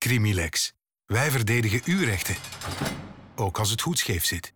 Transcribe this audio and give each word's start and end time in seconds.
Crimilex. 0.00 0.72
Wij 1.06 1.30
verdedigen 1.30 1.80
uw 1.84 2.04
rechten. 2.04 2.34
Ook 3.36 3.58
als 3.58 3.70
het 3.70 3.80
goed 3.80 3.98
scheef 3.98 4.24
zit. 4.24 4.52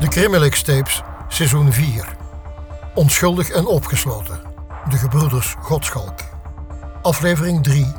De 0.00 0.08
Crimilex 0.08 0.62
Tapes, 0.62 1.02
seizoen 1.28 1.72
4. 1.72 2.16
Onschuldig 2.94 3.50
en 3.50 3.66
opgesloten. 3.66 4.42
De 4.88 4.96
gebroeders 4.96 5.54
Godschalk. 5.58 6.20
Aflevering 7.02 7.62
3. 7.62 7.92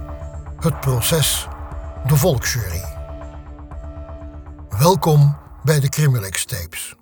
Het 0.59 0.80
proces. 0.80 1.48
De 2.07 2.16
volksjury. 2.16 2.84
Welkom 4.70 5.38
bij 5.64 5.80
de 5.80 5.89
Crimilex 5.89 6.46
Tapes. 6.46 6.96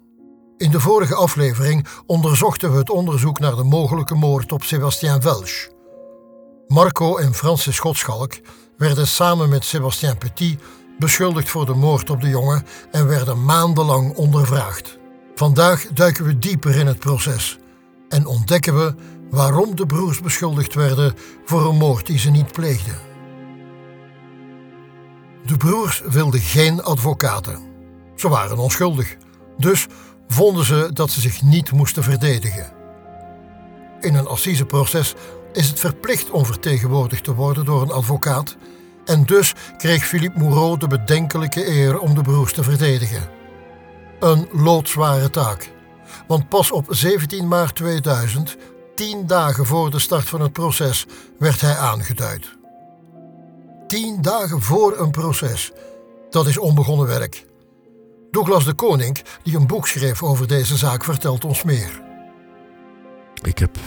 In 0.58 0.72
de 0.72 0.80
vorige 0.80 1.16
aflevering 1.16 1.88
onderzochten 2.06 2.72
we 2.72 2.78
het 2.78 2.90
onderzoek 2.90 3.40
naar 3.40 3.56
de 3.56 3.64
mogelijke 3.64 4.16
moord 4.16 4.52
op 4.52 4.64
Sébastien 4.64 5.22
Welch. 5.22 5.73
Marco 6.74 7.18
en 7.18 7.34
Francis 7.34 7.80
Godschalk 7.80 8.40
werden 8.78 9.08
samen 9.08 9.50
met 9.50 9.66
Sébastien 9.66 10.18
Petit 10.18 10.60
beschuldigd 11.00 11.50
voor 11.50 11.66
de 11.66 11.74
moord 11.74 12.10
op 12.10 12.22
de 12.22 12.30
jongen 12.30 12.66
en 12.92 13.08
werden 13.08 13.44
maandenlang 13.44 14.16
ondervraagd. 14.16 14.98
Vandaag 15.36 15.88
duiken 15.94 16.26
we 16.26 16.40
dieper 16.40 16.76
in 16.76 16.88
het 16.88 17.00
proces 17.00 17.58
en 18.10 18.26
ontdekken 18.26 18.76
we 18.76 18.96
waarom 19.30 19.76
de 19.76 19.86
broers 19.86 20.22
beschuldigd 20.22 20.74
werden 20.74 21.14
voor 21.46 21.66
een 21.70 21.78
moord 21.78 22.06
die 22.06 22.20
ze 22.20 22.30
niet 22.30 22.52
pleegden. 22.52 22.98
De 25.46 25.58
broers 25.58 26.02
wilden 26.06 26.40
geen 26.40 26.84
advocaten. 26.84 27.60
Ze 28.16 28.30
waren 28.30 28.58
onschuldig, 28.58 29.16
dus 29.58 29.88
vonden 30.28 30.66
ze 30.66 30.90
dat 30.94 31.10
ze 31.10 31.22
zich 31.22 31.42
niet 31.42 31.72
moesten 31.72 32.04
verdedigen. 32.04 32.72
In 34.00 34.16
een 34.16 34.28
assiseproces 34.28 35.16
is 35.54 35.68
het 35.68 35.80
verplicht 35.80 36.30
om 36.30 36.46
vertegenwoordigd 36.46 37.24
te 37.24 37.34
worden 37.34 37.66
door 37.66 37.82
een 37.82 37.92
advocaat 37.92 38.56
en 39.06 39.24
dus 39.24 39.54
kreeg 39.78 40.06
Philippe 40.06 40.40
Moureau 40.40 40.78
de 40.78 40.88
bedenkelijke 40.88 41.68
eer 41.68 42.00
om 42.00 42.16
de 42.16 42.22
broers 42.22 42.54
te 42.54 42.64
verdedigen. 42.64 43.30
Een 44.20 44.48
loodzware 44.52 45.30
taak, 45.30 45.72
want 46.28 46.50
pas 46.50 46.72
op 46.72 46.86
17 46.90 47.48
maart 47.48 47.76
2000, 47.76 48.58
tien 48.96 49.28
dagen 49.28 49.66
voor 49.66 49.92
de 49.92 50.00
start 50.00 50.30
van 50.30 50.42
het 50.42 50.54
proces, 50.54 51.06
werd 51.40 51.62
hij 51.62 51.76
aangeduid. 51.76 52.58
Tien 53.88 54.22
dagen 54.22 54.62
voor 54.62 55.00
een 55.00 55.12
proces, 55.12 55.72
dat 56.30 56.48
is 56.48 56.58
onbegonnen 56.58 57.08
werk. 57.08 57.46
Douglas 58.32 58.66
de 58.66 58.74
Koning, 58.74 59.24
die 59.44 59.56
een 59.56 59.68
boek 59.68 59.88
schreef 59.88 60.24
over 60.24 60.48
deze 60.48 60.78
zaak, 60.78 61.04
vertelt 61.04 61.46
ons 61.46 61.64
meer. 61.64 62.02
Ik 63.42 63.58
heb 63.58 63.78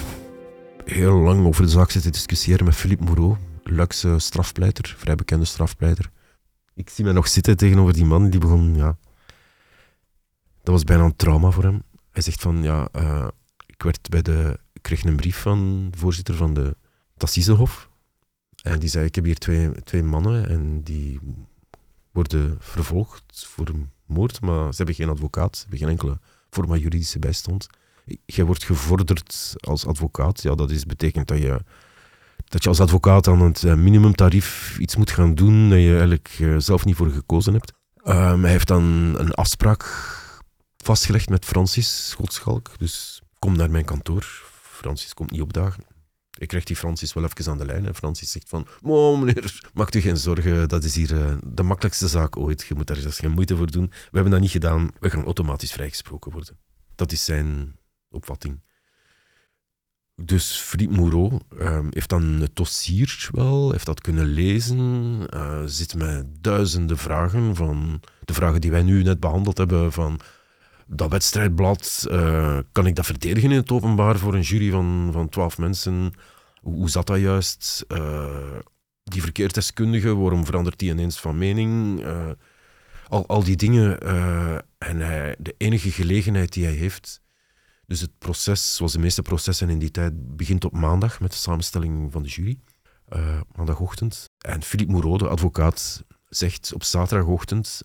heel 0.86 1.14
lang 1.14 1.46
over 1.46 1.62
de 1.62 1.68
zaak 1.68 1.90
zitten 1.90 2.12
discussiëren 2.12 2.64
met 2.64 2.74
Philippe 2.74 3.04
Moreau, 3.04 3.36
Luxe 3.62 4.18
strafpleiter, 4.18 4.94
vrij 4.98 5.14
bekende 5.14 5.44
strafpleiter. 5.44 6.10
Ik 6.74 6.90
zie 6.90 7.04
mij 7.04 7.12
nog 7.12 7.28
zitten 7.28 7.56
tegenover 7.56 7.92
die 7.92 8.04
man, 8.04 8.30
die 8.30 8.40
begon, 8.40 8.74
ja... 8.74 8.96
Dat 10.62 10.74
was 10.74 10.84
bijna 10.84 11.04
een 11.04 11.16
trauma 11.16 11.50
voor 11.50 11.62
hem. 11.62 11.82
Hij 12.10 12.22
zegt 12.22 12.40
van, 12.40 12.62
ja, 12.62 12.88
uh, 12.96 13.28
ik 13.66 13.82
werd 13.82 14.08
bij 14.08 14.22
de... 14.22 14.58
Kreeg 14.80 15.04
een 15.04 15.16
brief 15.16 15.40
van 15.40 15.88
de 15.90 15.98
voorzitter 15.98 16.34
van 16.34 16.54
de 16.54 16.76
Tassisehof. 17.16 17.90
En 18.62 18.78
die 18.78 18.88
zei, 18.88 19.04
ik 19.04 19.14
heb 19.14 19.24
hier 19.24 19.38
twee, 19.38 19.82
twee 19.82 20.02
mannen 20.02 20.48
en 20.48 20.82
die 20.82 21.20
worden 22.10 22.56
vervolgd 22.58 23.46
voor 23.46 23.70
moord, 24.06 24.40
maar 24.40 24.70
ze 24.70 24.76
hebben 24.76 24.94
geen 24.94 25.08
advocaat, 25.08 25.56
ze 25.56 25.60
hebben 25.60 25.78
geen 25.78 25.88
enkele 25.88 26.18
vorm 26.50 26.68
van 26.68 26.78
juridische 26.78 27.18
bijstand. 27.18 27.68
Jij 28.24 28.44
wordt 28.44 28.64
gevorderd 28.64 29.54
als 29.60 29.86
advocaat. 29.86 30.42
Ja, 30.42 30.54
dat 30.54 30.70
is, 30.70 30.84
betekent 30.84 31.28
dat 31.28 31.38
je, 31.38 31.60
dat 32.44 32.62
je 32.62 32.68
als 32.68 32.80
advocaat 32.80 33.28
aan 33.28 33.40
het 33.40 33.64
eh, 33.64 33.74
minimumtarief 33.74 34.78
iets 34.78 34.96
moet 34.96 35.10
gaan 35.10 35.34
doen 35.34 35.68
dat 35.68 35.78
je 35.78 35.90
eigenlijk 35.90 36.36
eh, 36.40 36.54
zelf 36.58 36.84
niet 36.84 36.96
voor 36.96 37.10
gekozen 37.10 37.52
hebt. 37.52 37.72
Um, 38.04 38.42
hij 38.42 38.50
heeft 38.50 38.68
dan 38.68 39.14
een 39.18 39.32
afspraak 39.32 39.84
vastgelegd 40.76 41.28
met 41.28 41.44
Francis 41.44 42.08
Schotschalk. 42.08 42.70
Dus 42.78 43.22
kom 43.38 43.56
naar 43.56 43.70
mijn 43.70 43.84
kantoor. 43.84 44.24
Francis 44.62 45.14
komt 45.14 45.30
niet 45.30 45.40
opdagen. 45.40 45.84
Ik 46.38 46.48
krijg 46.48 46.64
die 46.64 46.76
Francis 46.76 47.12
wel 47.12 47.24
even 47.24 47.50
aan 47.50 47.58
de 47.58 47.64
lijn. 47.64 47.86
En 47.86 47.94
Francis 47.94 48.30
zegt 48.30 48.48
van, 48.48 48.66
oh 48.82 49.18
meneer, 49.18 49.70
maak 49.74 49.94
u 49.94 50.00
geen 50.00 50.16
zorgen. 50.16 50.68
Dat 50.68 50.84
is 50.84 50.94
hier 50.94 51.12
uh, 51.12 51.34
de 51.44 51.62
makkelijkste 51.62 52.08
zaak 52.08 52.36
ooit. 52.36 52.66
Je 52.68 52.74
moet 52.74 52.86
daar 52.86 52.96
zelfs 52.96 53.18
geen 53.18 53.30
moeite 53.30 53.56
voor 53.56 53.70
doen. 53.70 53.86
We 53.86 54.10
hebben 54.10 54.30
dat 54.30 54.40
niet 54.40 54.50
gedaan. 54.50 54.90
We 55.00 55.10
gaan 55.10 55.24
automatisch 55.24 55.72
vrijgesproken 55.72 56.32
worden. 56.32 56.58
Dat 56.94 57.12
is 57.12 57.24
zijn 57.24 57.76
opvatting. 58.16 58.60
Dus 60.22 60.56
Philippe 60.56 60.94
Moreau 60.94 61.38
um, 61.60 61.88
heeft 61.90 62.08
dan 62.08 62.22
het 62.22 62.56
dossier 62.56 63.28
wel, 63.32 63.70
heeft 63.70 63.86
dat 63.86 64.00
kunnen 64.00 64.26
lezen, 64.26 65.20
uh, 65.34 65.62
zit 65.64 65.94
met 65.94 66.26
duizenden 66.40 66.98
vragen 66.98 67.56
van 67.56 68.00
de 68.24 68.34
vragen 68.34 68.60
die 68.60 68.70
wij 68.70 68.82
nu 68.82 69.02
net 69.02 69.20
behandeld 69.20 69.58
hebben 69.58 69.92
van 69.92 70.20
dat 70.86 71.10
wedstrijdblad, 71.10 72.06
uh, 72.10 72.58
kan 72.72 72.86
ik 72.86 72.94
dat 72.94 73.06
verdedigen 73.06 73.50
in 73.50 73.56
het 73.56 73.70
openbaar 73.70 74.18
voor 74.18 74.34
een 74.34 74.40
jury 74.40 74.70
van, 74.70 75.08
van 75.12 75.28
twaalf 75.28 75.58
mensen? 75.58 76.12
Hoe, 76.60 76.90
zat 76.90 77.06
dat 77.06 77.18
juist? 77.18 77.84
Uh, 77.88 78.58
die 79.04 79.22
verkeersdeskundige, 79.22 80.16
waarom 80.16 80.46
verandert 80.46 80.78
die 80.78 80.90
ineens 80.90 81.20
van 81.20 81.38
mening? 81.38 82.04
Al, 83.08 83.26
al 83.26 83.44
die 83.44 83.56
dingen. 83.56 84.00
en 84.78 85.00
hij, 85.00 85.36
de 85.38 85.54
enige 85.58 85.90
gelegenheid 85.90 86.52
die 86.52 86.64
hij 86.64 86.74
heeft, 86.74 87.20
dus 87.86 88.00
het 88.00 88.18
proces, 88.18 88.76
zoals 88.76 88.92
de 88.92 88.98
meeste 88.98 89.22
processen 89.22 89.70
in 89.70 89.78
die 89.78 89.90
tijd, 89.90 90.36
begint 90.36 90.64
op 90.64 90.72
maandag 90.72 91.20
met 91.20 91.30
de 91.30 91.36
samenstelling 91.36 92.12
van 92.12 92.22
de 92.22 92.28
jury. 92.28 92.58
maandagochtend. 93.56 94.24
En 94.38 94.62
Philippe 94.62 94.92
Moreau, 94.92 95.18
de 95.18 95.28
advocaat, 95.28 96.04
zegt 96.28 96.72
op 96.74 96.84
zaterdagochtend 96.84 97.80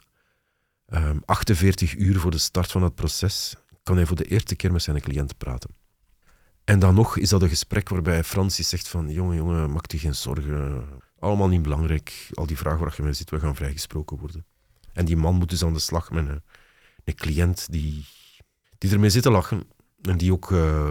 48 1.26 1.94
ehm, 1.94 2.04
uur 2.04 2.20
voor 2.20 2.32
de 2.32 2.38
start 2.38 2.72
van 2.72 2.84
het 2.84 2.96
proces 2.96 3.56
kan 3.84 3.96
hij 3.96 4.06
voor 4.06 4.16
de 4.16 4.26
eerste 4.26 4.56
keer 4.56 4.72
met 4.72 4.82
zijn 4.82 5.02
cliënt 5.02 5.38
praten. 5.38 5.70
En 6.64 6.80
dan 6.80 6.96
nog 6.96 7.18
is 7.18 7.30
dat 7.30 7.42
een 7.42 7.50
gesprek 7.50 7.90
waarbij 7.90 8.24
Francis 8.24 8.70
zegt 8.70 8.88
van 8.88 9.10
jongen, 9.10 9.36
jongen, 9.36 9.72
maak 9.72 9.92
je 9.92 10.00
geen 10.00 10.16
zorgen. 10.16 10.86
Allemaal 11.20 11.48
niet 11.48 11.62
belangrijk. 11.62 12.30
Al 12.34 12.46
die 12.46 12.58
vragen 12.58 12.80
waar 12.80 12.94
je 12.98 13.04
mee 13.04 13.14
zit, 13.14 13.30
we 13.30 13.40
gaan 13.40 13.56
vrijgesproken 13.56 14.18
worden. 14.18 14.46
En 14.94 15.06
die 15.06 15.18
man 15.18 15.36
moet 15.36 15.50
dus 15.50 15.64
aan 15.64 15.74
de 15.74 15.80
slag 15.80 16.12
met 16.12 16.28
een, 16.28 16.44
een 17.04 17.16
cliënt 17.16 17.72
die, 17.72 18.06
die 18.78 18.92
ermee 18.92 19.10
zit 19.10 19.24
te 19.24 19.32
lachen. 19.32 19.64
En 20.02 20.18
die 20.18 20.32
ook, 20.32 20.50
uh, 20.50 20.90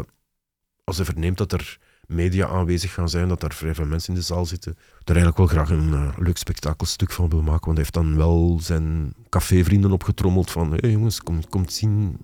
als 0.85 0.97
hij 0.97 1.05
verneemt 1.05 1.39
dat 1.39 1.53
er 1.53 1.79
media 2.07 2.47
aanwezig 2.47 2.95
gaan 2.95 3.09
zijn, 3.09 3.29
dat 3.29 3.41
daar 3.41 3.55
vrij 3.55 3.75
veel 3.75 3.85
mensen 3.85 4.15
in 4.15 4.19
de 4.19 4.27
zaal 4.27 4.47
zitten, 4.47 4.73
er 5.05 5.17
eigenlijk 5.17 5.37
wel 5.37 5.47
graag 5.47 5.71
een 5.71 5.89
uh, 5.89 6.09
leuk 6.17 6.37
spektakelstuk 6.37 7.13
van 7.13 7.29
wil 7.29 7.43
maken. 7.43 7.65
Want 7.65 7.77
hij 7.77 7.77
heeft 7.77 7.93
dan 7.93 8.17
wel 8.17 8.59
zijn 8.63 9.15
cafévrienden 9.29 9.93
opgetrommeld 9.93 10.51
van 10.51 10.73
hé 10.73 10.89
jongens, 10.89 11.21
kom, 11.21 11.49
kom 11.49 11.69
zien, 11.69 12.19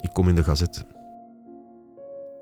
ik 0.00 0.10
kom 0.12 0.28
in 0.28 0.34
de 0.34 0.44
gazette. 0.44 0.86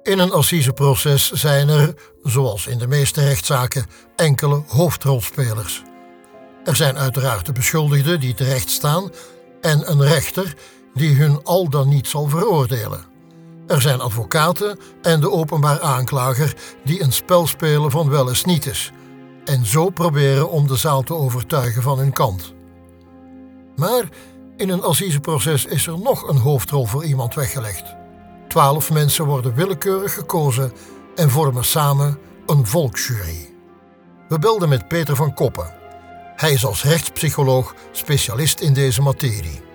In 0.03 0.19
een 0.19 0.33
assiseproces 0.33 1.31
zijn 1.31 1.69
er, 1.69 1.95
zoals 2.23 2.67
in 2.67 2.79
de 2.79 2.87
meeste 2.87 3.25
rechtszaken, 3.25 3.87
enkele 4.17 4.63
hoofdrolspelers. 4.67 5.83
Er 6.65 6.77
zijn 6.77 6.99
uiteraard 6.99 7.47
de 7.47 7.53
beschuldigden 7.53 8.21
die 8.21 8.35
terecht 8.35 8.71
staan 8.71 9.11
en 9.61 9.91
een 9.91 10.03
rechter 10.03 10.57
die 10.95 11.15
hun 11.15 11.45
al 11.45 11.69
dan 11.69 11.89
niet 11.89 12.07
zal 12.07 12.29
veroordelen. 12.29 13.08
Er 13.69 13.81
zijn 13.81 14.01
advocaten 14.01 14.79
en 15.03 15.21
de 15.21 15.31
openbaar 15.31 15.81
aanklager 15.81 16.55
die 16.85 17.03
een 17.03 17.13
spel 17.13 17.47
spelen 17.47 17.91
van 17.91 18.11
wel 18.11 18.29
eens 18.29 18.45
niet 18.45 18.67
is 18.67 18.93
en 19.45 19.67
zo 19.67 19.91
proberen 19.91 20.51
om 20.51 20.67
de 20.67 20.77
zaal 20.77 21.03
te 21.03 21.15
overtuigen 21.15 21.83
van 21.83 21.99
hun 21.99 22.13
kant. 22.13 22.55
Maar 23.77 24.09
in 24.57 24.69
een 24.69 24.83
assiseproces 24.83 25.65
is 25.65 25.87
er 25.87 25.99
nog 25.99 26.29
een 26.29 26.37
hoofdrol 26.37 26.87
voor 26.87 27.05
iemand 27.05 27.35
weggelegd. 27.35 27.95
Twaalf 28.49 28.91
mensen 28.91 29.25
worden 29.25 29.55
willekeurig 29.55 30.15
gekozen 30.15 30.73
en 31.15 31.31
vormen 31.31 31.65
samen 31.65 32.19
een 32.47 32.67
volksjury. 32.67 33.55
We 34.29 34.39
belden 34.39 34.69
met 34.69 34.89
Peter 34.89 35.17
van 35.17 35.35
Koppen. 35.35 35.75
Hij 36.37 36.53
is 36.53 36.65
als 36.65 36.83
rechtspsycholoog 36.83 37.75
specialist 37.93 38.61
in 38.61 38.73
deze 38.73 39.03
materie. 39.03 39.68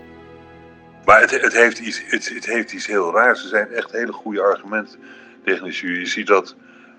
Maar 1.06 1.20
het, 1.20 1.32
het, 1.32 1.54
heeft 1.54 1.80
iets, 1.80 2.02
het, 2.06 2.30
het, 2.30 2.46
heeft 2.46 2.72
iets 2.72 2.86
heel 2.86 3.14
raars. 3.14 3.44
Er 3.44 3.50
zijn 3.50 3.72
echt 3.72 3.92
hele 3.92 4.12
goede 4.12 4.42
argumenten 4.42 5.00
tegen 5.46 5.64
de 5.64 5.72
jury. 5.72 6.00
Je 6.00 6.06
ziet 6.06 6.28
dat 6.28 6.56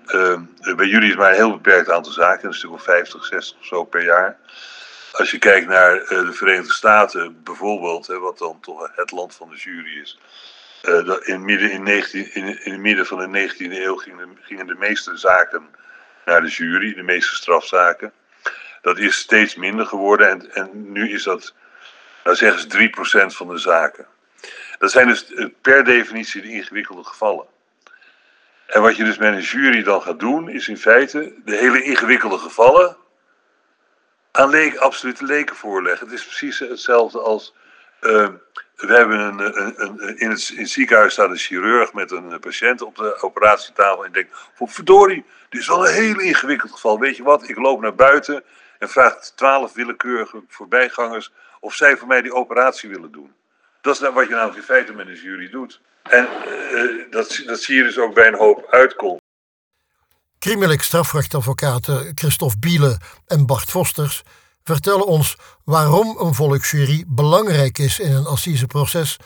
uh, 0.07 0.39
bij 0.75 0.85
jullie 0.85 1.09
is 1.09 1.15
maar 1.15 1.29
een 1.29 1.35
heel 1.35 1.51
beperkt 1.51 1.89
aantal 1.89 2.11
zaken, 2.11 2.47
een 2.47 2.53
stuk 2.53 2.71
of 2.71 2.83
50, 2.83 3.25
60 3.25 3.57
of 3.59 3.65
zo 3.65 3.83
per 3.83 4.03
jaar. 4.03 4.37
Als 5.11 5.31
je 5.31 5.37
kijkt 5.37 5.67
naar 5.67 6.01
uh, 6.01 6.07
de 6.07 6.33
Verenigde 6.33 6.73
Staten 6.73 7.43
bijvoorbeeld, 7.43 8.07
hè, 8.07 8.19
wat 8.19 8.37
dan 8.37 8.59
toch 8.61 8.91
het 8.95 9.11
land 9.11 9.35
van 9.35 9.49
de 9.49 9.55
jury 9.55 10.01
is. 10.01 10.19
Uh, 10.83 11.17
in, 11.21 11.45
midden, 11.45 11.71
in, 11.71 11.83
19, 11.83 12.33
in, 12.33 12.65
in 12.65 12.71
het 12.71 12.81
midden 12.81 13.05
van 13.05 13.31
de 13.31 13.49
19e 13.49 13.71
eeuw 13.71 13.95
gingen, 13.95 14.37
gingen 14.41 14.67
de 14.67 14.75
meeste 14.75 15.17
zaken 15.17 15.67
naar 16.25 16.41
de 16.41 16.47
jury, 16.47 16.93
de 16.93 17.03
meeste 17.03 17.35
strafzaken. 17.35 18.11
Dat 18.81 18.97
is 18.97 19.15
steeds 19.15 19.55
minder 19.55 19.85
geworden 19.85 20.29
en, 20.29 20.53
en 20.53 20.91
nu 20.91 21.11
is 21.11 21.23
dat 21.23 21.53
nou 22.25 22.37
zeggen 22.37 22.59
ze 22.59 22.89
3% 23.31 23.35
van 23.35 23.47
de 23.47 23.57
zaken. 23.57 24.05
Dat 24.77 24.91
zijn 24.91 25.07
dus 25.07 25.33
per 25.61 25.83
definitie 25.83 26.41
de 26.41 26.51
ingewikkelde 26.51 27.03
gevallen. 27.03 27.45
En 28.65 28.81
wat 28.81 28.95
je 28.95 29.03
dus 29.03 29.17
met 29.17 29.33
een 29.33 29.41
jury 29.41 29.83
dan 29.83 30.01
gaat 30.01 30.19
doen, 30.19 30.49
is 30.49 30.67
in 30.67 30.77
feite 30.77 31.33
de 31.45 31.55
hele 31.55 31.83
ingewikkelde 31.83 32.37
gevallen 32.37 32.97
aan 34.31 34.79
absolute 34.79 35.25
leken 35.25 35.55
voorleggen. 35.55 36.07
Het 36.07 36.15
is 36.15 36.25
precies 36.25 36.59
hetzelfde 36.59 37.19
als. 37.19 37.53
Uh, 38.01 38.27
we 38.75 38.93
hebben 38.93 39.19
een, 39.19 39.39
een, 39.39 39.73
een, 39.77 40.17
in, 40.17 40.29
het, 40.29 40.53
ziekenhuis 40.69 41.13
staat 41.13 41.29
een 41.29 41.37
chirurg 41.37 41.93
met 41.93 42.11
een 42.11 42.39
patiënt 42.39 42.81
op 42.81 42.95
de 42.95 43.21
operatietafel. 43.21 44.05
En 44.05 44.11
denkt: 44.11 44.37
verdorie, 44.55 45.25
dit 45.49 45.61
is 45.61 45.67
wel 45.67 45.87
een 45.87 45.93
heel 45.93 46.19
ingewikkeld 46.19 46.71
geval. 46.71 46.99
Weet 46.99 47.17
je 47.17 47.23
wat? 47.23 47.49
Ik 47.49 47.57
loop 47.57 47.81
naar 47.81 47.95
buiten 47.95 48.43
en 48.79 48.89
vraag 48.89 49.19
twaalf 49.19 49.73
willekeurige 49.73 50.43
voorbijgangers 50.47 51.31
of 51.65 51.73
zij 51.73 51.97
voor 51.97 52.07
mij 52.07 52.21
die 52.21 52.33
operatie 52.33 52.89
willen 52.89 53.11
doen. 53.11 53.31
Dat 53.81 53.93
is 53.93 53.99
nou 53.99 54.13
wat 54.13 54.27
je 54.27 54.33
namelijk 54.33 54.57
in 54.57 54.63
feite 54.63 54.93
met 54.93 55.07
een 55.07 55.21
jury 55.21 55.49
doet. 55.49 55.81
En 56.03 56.27
uh, 56.47 57.11
dat, 57.11 57.41
dat 57.45 57.61
zie 57.61 57.75
je 57.75 57.83
dus 57.83 57.97
ook 57.97 58.13
bij 58.13 58.27
een 58.27 58.37
hoop 58.37 58.67
uitkomsten. 58.69 59.23
Criminelijk 60.39 60.81
strafrechtadvocaten 60.81 62.11
Christophe 62.15 62.57
Biele 62.59 62.97
en 63.25 63.45
Bart 63.45 63.69
Vosters 63.69 64.23
vertellen 64.63 65.05
ons 65.05 65.35
waarom 65.63 66.17
een 66.19 66.33
volksjury 66.33 67.03
belangrijk 67.07 67.77
is 67.77 67.99
in 67.99 68.11
een 68.11 68.25
assiseproces 68.25 69.17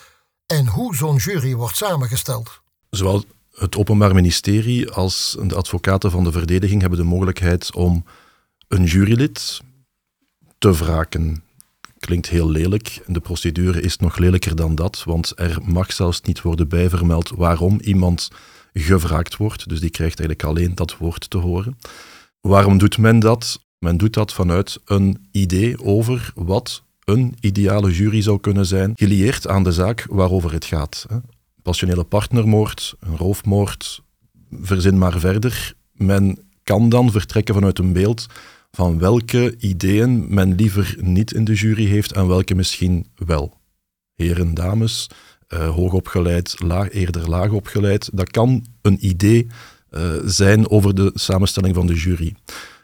en 0.45 0.67
hoe 0.67 0.95
zo'n 0.95 1.15
jury 1.15 1.55
wordt 1.55 1.77
samengesteld. 1.77 2.61
Zowel 2.89 3.23
het 3.53 3.77
Openbaar 3.77 4.13
Ministerie 4.13 4.91
als 4.91 5.37
de 5.41 5.55
advocaten 5.55 6.11
van 6.11 6.23
de 6.23 6.31
verdediging 6.31 6.81
hebben 6.81 6.99
de 6.99 7.05
mogelijkheid 7.05 7.75
om 7.75 8.05
een 8.67 8.83
jurylid 8.83 9.61
te 10.57 10.73
wraken. 10.73 11.43
Klinkt 11.99 12.29
heel 12.29 12.49
lelijk. 12.49 13.01
De 13.07 13.19
procedure 13.19 13.81
is 13.81 13.97
nog 13.97 14.17
lelijker 14.17 14.55
dan 14.55 14.75
dat, 14.75 15.03
want 15.03 15.33
er 15.35 15.57
mag 15.63 15.93
zelfs 15.93 16.21
niet 16.21 16.41
worden 16.41 16.67
bijvermeld 16.67 17.29
waarom 17.29 17.79
iemand 17.79 18.29
gevraagd 18.73 19.37
wordt. 19.37 19.69
Dus 19.69 19.79
die 19.79 19.89
krijgt 19.89 20.19
eigenlijk 20.19 20.49
alleen 20.49 20.75
dat 20.75 20.97
woord 20.97 21.29
te 21.29 21.37
horen. 21.37 21.77
Waarom 22.41 22.77
doet 22.77 22.97
men 22.97 23.19
dat? 23.19 23.67
Men 23.79 23.97
doet 23.97 24.13
dat 24.13 24.33
vanuit 24.33 24.79
een 24.85 25.27
idee 25.31 25.83
over 25.83 26.31
wat 26.35 26.83
een 27.03 27.35
ideale 27.39 27.91
jury 27.91 28.21
zou 28.21 28.39
kunnen 28.39 28.65
zijn, 28.65 28.91
gelieerd 28.95 29.47
aan 29.47 29.63
de 29.63 29.71
zaak 29.71 30.05
waarover 30.09 30.53
het 30.53 30.65
gaat. 30.65 31.05
Passionele 31.61 32.03
partnermoord, 32.03 32.95
een 32.99 33.17
roofmoord, 33.17 34.01
verzin 34.61 34.97
maar 34.97 35.19
verder. 35.19 35.73
Men 35.93 36.39
kan 36.63 36.89
dan 36.89 37.11
vertrekken 37.11 37.53
vanuit 37.53 37.79
een 37.79 37.93
beeld 37.93 38.25
van 38.71 38.99
welke 38.99 39.55
ideeën 39.59 40.33
men 40.33 40.55
liever 40.55 40.95
niet 40.99 41.33
in 41.33 41.43
de 41.43 41.53
jury 41.53 41.85
heeft 41.85 42.11
en 42.11 42.27
welke 42.27 42.55
misschien 42.55 43.07
wel. 43.15 43.57
Heren, 44.15 44.53
dames, 44.53 45.09
uh, 45.53 45.69
hoogopgeleid, 45.69 46.55
laag, 46.63 46.91
eerder 46.91 47.29
laag 47.29 47.51
opgeleid, 47.51 48.09
dat 48.13 48.31
kan 48.31 48.65
een 48.81 49.05
idee 49.05 49.47
uh, 49.91 50.11
zijn 50.25 50.69
over 50.69 50.95
de 50.95 51.11
samenstelling 51.13 51.75
van 51.75 51.87
de 51.87 51.93
jury. 51.93 52.35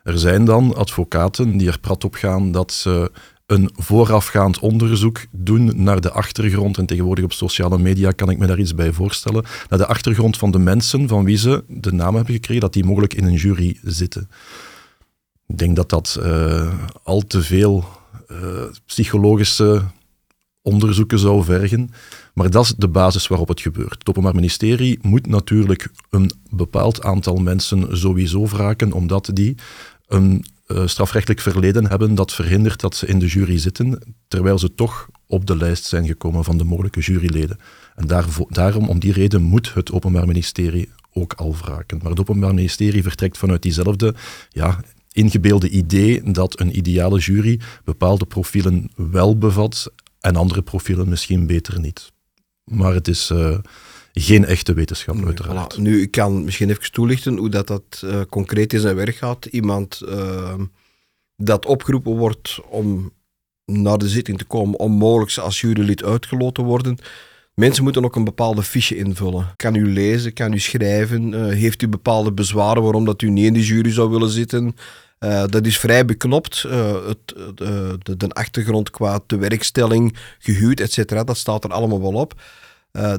Er 0.04 0.18
zijn 0.20 0.46
dan 0.46 0.76
advocaten 0.76 1.58
die 1.58 1.68
er 1.68 1.80
prat 1.80 2.04
op 2.04 2.16
gaan 2.16 2.52
dat 2.52 2.72
ze 2.74 3.12
een 3.46 3.70
voorafgaand 3.74 4.60
onderzoek 4.60 5.26
doen 5.32 5.84
naar 5.84 6.02
de 6.02 6.12
achtergrond, 6.12 6.78
en 6.78 6.86
tegenwoordig 6.86 7.26
op 7.26 7.34
sociale 7.34 7.78
media 7.78 8.12
kan 8.12 8.30
ik 8.30 8.38
me 8.38 8.48
daar 8.48 8.60
iets 8.60 8.76
bij 8.76 8.92
voorstellen, 8.92 9.46
naar 9.70 9.80
de 9.80 9.88
achtergrond 9.88 10.38
van 10.38 10.52
de 10.52 10.60
mensen 10.60 11.08
van 11.08 11.24
wie 11.24 11.38
ze 11.38 11.64
de 11.68 11.92
naam 11.92 12.16
hebben 12.16 12.34
gekregen, 12.34 12.62
dat 12.62 12.74
die 12.74 12.84
mogelijk 12.84 13.14
in 13.14 13.26
een 13.26 13.36
jury 13.36 13.80
zitten. 13.84 14.30
Ik 15.48 15.58
denk 15.58 15.76
dat 15.76 15.90
dat 15.90 16.20
uh, 16.22 16.74
al 17.04 17.22
te 17.22 17.44
veel 17.44 17.86
uh, 18.32 18.64
psychologische 18.86 19.84
onderzoeken 20.62 21.20
zou 21.20 21.44
vergen. 21.44 21.90
Maar 22.34 22.50
dat 22.50 22.64
is 22.64 22.74
de 22.78 22.88
basis 22.88 23.28
waarop 23.28 23.48
het 23.48 23.62
gebeurt. 23.62 23.98
Het 23.98 24.10
Openbaar 24.10 24.36
Ministerie 24.36 25.00
moet 25.02 25.28
natuurlijk 25.28 25.90
een 26.10 26.32
bepaald 26.50 27.04
aantal 27.04 27.36
mensen 27.36 27.98
sowieso 27.98 28.48
wraken, 28.48 28.92
omdat 28.92 29.30
die 29.34 29.56
een 30.08 30.46
uh, 30.68 30.88
strafrechtelijk 30.88 31.42
verleden 31.42 31.88
hebben 31.88 32.16
dat 32.16 32.34
verhindert 32.34 32.80
dat 32.82 32.96
ze 32.96 33.08
in 33.08 33.20
de 33.20 33.28
jury 33.28 33.58
zitten, 33.58 34.16
terwijl 34.28 34.60
ze 34.60 34.74
toch 34.74 35.10
op 35.28 35.46
de 35.46 35.58
lijst 35.58 35.84
zijn 35.84 36.06
gekomen 36.06 36.44
van 36.44 36.58
de 36.58 36.64
mogelijke 36.64 37.00
juryleden. 37.00 37.60
En 37.96 38.08
daarom, 38.50 38.90
om 38.90 39.00
die 39.00 39.14
reden, 39.14 39.42
moet 39.42 39.74
het 39.74 39.92
Openbaar 39.92 40.28
Ministerie 40.28 40.90
ook 41.14 41.34
al 41.34 41.56
wraken. 41.56 42.00
Maar 42.02 42.10
het 42.10 42.20
Openbaar 42.20 42.54
Ministerie 42.54 43.04
vertrekt 43.04 43.38
vanuit 43.38 43.62
diezelfde 43.62 44.16
ja, 44.50 44.80
ingebeelde 45.16 45.70
idee 45.70 46.32
dat 46.32 46.60
een 46.60 46.78
ideale 46.78 47.20
jury 47.20 47.60
bepaalde 47.84 48.26
profielen 48.26 48.92
wel 48.96 49.38
bevat 49.38 49.92
en 50.20 50.36
andere 50.36 50.62
profielen 50.62 51.10
misschien 51.10 51.48
beter 51.48 51.80
niet. 51.80 52.12
Maar 52.64 52.94
het 52.94 53.08
is 53.08 53.30
uh, 53.30 53.58
geen 54.14 54.46
echte 54.46 54.74
wetenschap, 54.74 55.16
nee, 55.16 55.26
uiteraard. 55.26 55.74
Voilà. 55.74 55.82
Nu, 55.82 56.02
ik 56.02 56.12
kan 56.12 56.44
misschien 56.44 56.70
even 56.70 56.92
toelichten 56.92 57.38
hoe 57.38 57.50
dat, 57.50 57.68
dat 57.68 58.02
uh, 58.06 58.22
concreet 58.30 58.74
in 58.74 58.80
zijn 58.80 58.96
werk 58.96 59.16
gaat. 59.16 59.46
Iemand 59.46 60.02
uh, 60.06 60.54
dat 61.36 61.66
opgeroepen 61.66 62.16
wordt 62.16 62.60
om 62.70 63.12
naar 63.66 63.98
de 63.98 64.10
zitting 64.10 64.38
te 64.38 64.46
komen, 64.46 64.80
om 64.80 64.92
mogelijk 64.92 65.38
als 65.38 65.62
jurylid 65.62 66.04
uitgeloten 66.04 66.54
te 66.54 66.70
worden. 66.70 66.98
Mensen 67.54 67.84
moeten 67.84 68.06
ook 68.06 68.16
een 68.16 68.24
bepaalde 68.24 68.64
fiche 68.64 68.98
invullen. 68.98 69.54
Kan 69.56 69.76
u 69.76 69.94
lezen, 69.94 70.34
kan 70.34 70.54
u 70.54 70.60
schrijven? 70.60 71.52
heeft 71.52 71.82
u 71.82 71.88
bepaalde 71.88 72.32
bezwaren 72.32 72.84
waarom 72.84 73.06
dat 73.06 73.22
u 73.22 73.30
niet 73.30 73.46
in 73.46 73.54
de 73.54 73.66
jury 73.66 73.92
zou 73.92 74.10
willen 74.10 74.30
zitten? 74.30 74.76
Uh, 75.26 75.44
dat 75.46 75.66
is 75.66 75.80
vrij 75.80 76.06
beknopt. 76.06 76.64
Uh, 76.68 76.94
het, 77.08 77.34
uh, 77.62 77.94
de, 78.04 78.18
de, 78.18 78.30
achtergrond 78.30 78.90
qua 78.90 79.20
de 79.28 79.38
werkstelling, 79.38 80.18
gehuwd, 80.40 80.80
et 80.80 81.10
dat 81.10 81.38
staat 81.38 81.64
er 81.64 81.72
allemaal 81.72 82.02
wel 82.02 82.14
op. 82.14 82.42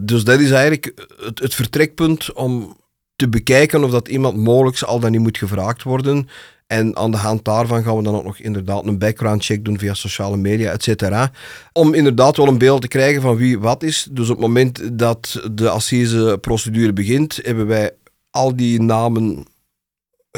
dus 0.03 0.25
dat 0.25 0.41
is 0.41 0.51
eigenlijk 0.51 0.93
het, 1.25 1.39
het, 1.39 1.55
vertrekpunt 1.55 2.33
om 2.33 2.77
te 3.17 3.29
bekijken 3.29 3.85
of 3.85 3.91
dat 3.91 4.09
iemand 4.09 4.37
mogelijk 4.37 4.83
al 4.83 5.01
dan 5.01 5.11
niet 5.11 5.21
moet 5.21 5.39
gevraagd 5.39 5.83
worden. 5.83 6.29
En 6.67 6.97
aan 6.97 7.11
de 7.11 7.17
hand 7.17 7.45
daarvan 7.45 7.83
gaan 7.83 7.97
we 7.97 8.03
dan 8.03 8.15
ook 8.15 8.25
nog 8.25 8.39
inderdaad 8.39 8.87
een 8.87 8.99
background 8.99 9.45
check 9.45 9.65
doen 9.65 9.79
via 9.79 9.95
sociale 9.95 10.37
media, 10.37 10.73
et 10.73 10.83
cetera. 10.83 11.31
Om 11.73 11.95
inderdaad 11.95 12.37
wel 12.37 12.49
een 12.49 12.59
beeld 12.59 12.81
te 12.81 12.89
krijgen 12.89 13.23
van 13.23 13.37
wie 13.37 13.59
wat 13.59 13.83
is. 13.83 14.09
Dus 14.11 14.29
op 14.29 14.37
het 14.37 14.47
moment 14.47 14.99
dat 14.99 15.49
de 15.53 15.69
assiseprocedure 15.69 16.93
begint, 16.93 17.39
hebben 17.43 17.67
wij 17.67 17.91
al 18.31 18.57
die 18.57 18.83
namen 18.83 19.47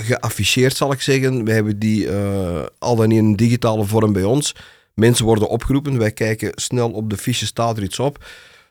geafficheerd, 0.03 0.77
zal 0.77 0.93
ik 0.93 1.01
zeggen. 1.01 1.45
We 1.45 1.53
hebben 1.53 1.79
die 1.79 2.07
uh, 2.07 2.63
al 2.79 2.97
dan 2.97 3.13
in 3.13 3.25
een 3.25 3.37
digitale 3.37 3.85
vorm 3.85 4.13
bij 4.13 4.25
ons. 4.25 4.55
Mensen 4.95 5.25
worden 5.25 5.49
opgeroepen, 5.49 5.99
wij 5.99 6.13
kijken 6.13 6.53
snel 6.55 6.91
op 6.91 7.11
de 7.11 7.17
fiche, 7.17 7.47
staat 7.47 7.77
er 7.77 7.83
iets 7.83 7.99
op. 7.99 8.25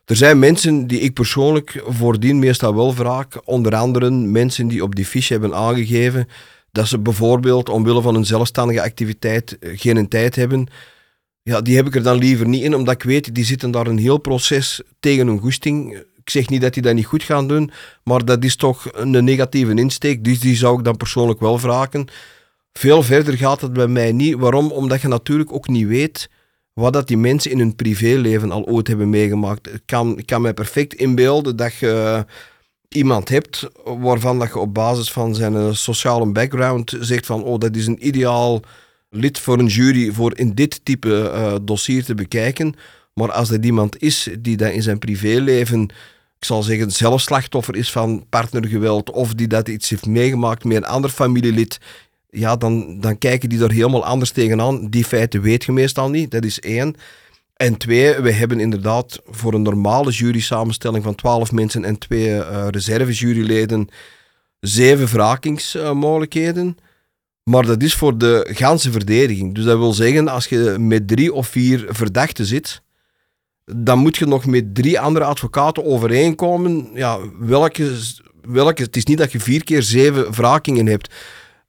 Er 0.06 0.16
zijn 0.16 0.40
mensen 0.40 0.88
die 0.88 1.00
ik 1.00 1.14
persoonlijk 1.14 1.84
voordien 1.88 2.40
meestal 2.40 2.76
wel 2.76 2.92
vraag. 2.92 3.28
Onder 3.44 3.76
andere 3.76 4.10
mensen 4.12 4.68
die 4.68 4.84
op 4.84 4.96
die 4.96 5.06
fiche 5.06 5.34
hebben 5.34 5.56
aangegeven 5.56 6.28
dat 6.72 6.88
ze 6.88 7.00
bijvoorbeeld 7.00 7.70
omwille 7.70 8.02
van 8.02 8.16
een 8.16 8.26
zelfstandige 8.26 8.82
activiteit 8.82 9.60
eh, 9.60 9.72
geen 9.76 10.08
tijd 10.08 10.36
hebben. 10.36 10.68
Ja, 11.44 11.62
die 11.62 11.76
heb 11.76 11.88
ik 11.88 11.96
er 11.96 12.04
dan 12.04 12.18
liever 12.18 12.48
niet 12.48 12.64
in, 12.64 12.76
omdat 12.76 12.94
ik 12.94 13.04
weet, 13.04 13.36
die 13.36 13.46
zitten 13.46 13.72
daar 13.72 13.88
een 13.88 13.98
heel 13.98 14.18
proces 14.18 14.82
tegen 15.00 15.28
een 15.28 15.40
goesting 15.40 16.04
ik 16.28 16.34
zeg 16.34 16.50
niet 16.50 16.62
dat 16.62 16.74
die 16.74 16.84
dat 16.84 16.94
niet 16.94 17.06
goed 17.06 17.24
gaan 17.24 17.48
doen, 17.48 17.72
maar 18.04 18.26
dat 18.26 18.44
is 18.44 18.56
toch 18.56 18.88
een 18.92 19.24
negatieve 19.24 19.74
insteek. 19.74 20.24
Dus 20.24 20.40
die 20.40 20.56
zou 20.56 20.78
ik 20.78 20.84
dan 20.84 20.98
persoonlijk 20.98 21.40
wel 21.40 21.58
vragen. 21.58 22.08
Veel 22.74 23.04
verder 23.04 23.38
gaat 23.38 23.62
het 23.62 23.74
bij 23.74 23.88
mij 23.88 24.12
niet. 24.12 24.36
Waarom? 24.36 24.72
Omdat 24.72 25.02
je 25.02 25.08
natuurlijk 25.08 25.54
ook 25.54 25.68
niet 25.68 25.88
weet 25.88 26.30
wat 26.74 26.94
dat 26.94 27.08
die 27.08 27.18
mensen 27.18 27.52
in 27.52 27.60
hun 27.60 27.76
privéleven 27.76 28.52
al 28.52 28.66
ooit 28.66 28.88
hebben 28.88 29.10
meegemaakt. 29.10 29.74
Ik 29.74 29.82
kan, 29.86 30.22
kan 30.26 30.42
mij 30.42 30.54
perfect 30.54 30.94
inbeelden 30.94 31.56
dat 31.56 31.76
je 31.76 32.26
iemand 32.90 33.30
hebt 33.30 33.70
waarvan 33.84 34.40
dat 34.40 34.48
je 34.48 34.60
op 34.60 34.74
basis 34.74 35.12
van 35.12 35.36
zijn 35.36 35.56
eh, 35.56 35.72
sociale 35.72 36.32
background 36.32 36.96
zegt 37.00 37.26
van 37.26 37.44
oh, 37.44 37.60
dat 37.60 37.76
is 37.76 37.88
een 37.88 38.08
ideaal 38.08 38.62
lid 39.10 39.40
voor 39.40 39.60
een 39.60 39.68
jury 39.68 40.12
voor 40.12 40.38
in 40.38 40.54
dit 40.54 40.86
type 40.86 41.32
uh, 41.34 41.56
dossier 41.62 42.04
te 42.04 42.16
bekijken. 42.16 42.76
Maar 43.14 43.32
als 43.32 43.50
er 43.50 43.64
iemand 43.64 44.02
is 44.02 44.30
die 44.40 44.58
dat 44.58 44.72
in 44.72 44.82
zijn 44.82 45.00
privéleven 45.00 45.90
ik 46.40 46.46
zal 46.46 46.64
zeggen, 46.64 46.92
zelf 46.92 47.22
slachtoffer 47.22 47.76
is 47.76 47.92
van 47.92 48.26
partnergeweld 48.30 49.12
of 49.12 49.34
die 49.34 49.48
dat 49.48 49.68
iets 49.68 49.90
heeft 49.90 50.06
meegemaakt 50.06 50.64
met 50.64 50.78
een 50.78 50.86
ander 50.86 51.10
familielid, 51.10 51.80
ja, 52.30 52.56
dan, 52.56 53.00
dan 53.00 53.18
kijken 53.18 53.50
die 53.50 53.64
er 53.64 53.72
helemaal 53.72 54.06
anders 54.06 54.32
tegenaan. 54.32 54.90
Die 54.90 55.06
feiten 55.06 55.42
weet 55.42 55.64
je 55.64 55.72
meestal 55.72 56.10
niet, 56.10 56.32
dat 56.32 56.44
is 56.46 56.60
één. 56.60 56.96
En 57.54 57.78
twee, 57.78 58.20
we 58.20 58.32
hebben 58.32 58.60
inderdaad 58.60 59.22
voor 59.26 59.54
een 59.54 59.62
normale 59.62 60.12
jury-samenstelling 60.12 61.04
van 61.04 61.16
twaalf 61.16 61.52
mensen 61.52 61.86
en 61.86 61.98
twee 61.98 62.28
uh, 62.28 62.68
reservejuryleden 62.70 63.88
zeven 64.60 65.08
wrakingsmogelijkheden. 65.08 66.78
Maar 67.44 67.66
dat 67.66 67.82
is 67.82 67.96
voor 67.96 68.18
de 68.18 68.50
ganse 68.52 68.92
verdediging. 68.92 69.56
Dus 69.56 69.64
dat 69.64 69.78
wil 69.78 69.94
zeggen, 69.94 70.28
als 70.28 70.46
je 70.46 70.76
met 70.80 71.08
drie 71.08 71.34
of 71.34 71.48
vier 71.48 71.86
verdachten 71.90 72.46
zit, 72.46 72.82
dan 73.76 74.00
moet 74.00 74.18
je 74.18 74.26
nog 74.26 74.46
met 74.46 74.76
drie 74.76 75.00
andere 75.00 75.26
advocaten 75.26 75.86
overeenkomen. 75.86 76.90
Ja, 76.94 77.20
welke, 77.40 77.98
welke, 78.42 78.84
het 78.84 78.96
is 78.96 79.06
niet 79.06 79.18
dat 79.18 79.32
je 79.32 79.40
vier 79.40 79.64
keer 79.64 79.84
zeven 79.84 80.32
wrakingen 80.32 80.86
hebt. 80.86 81.14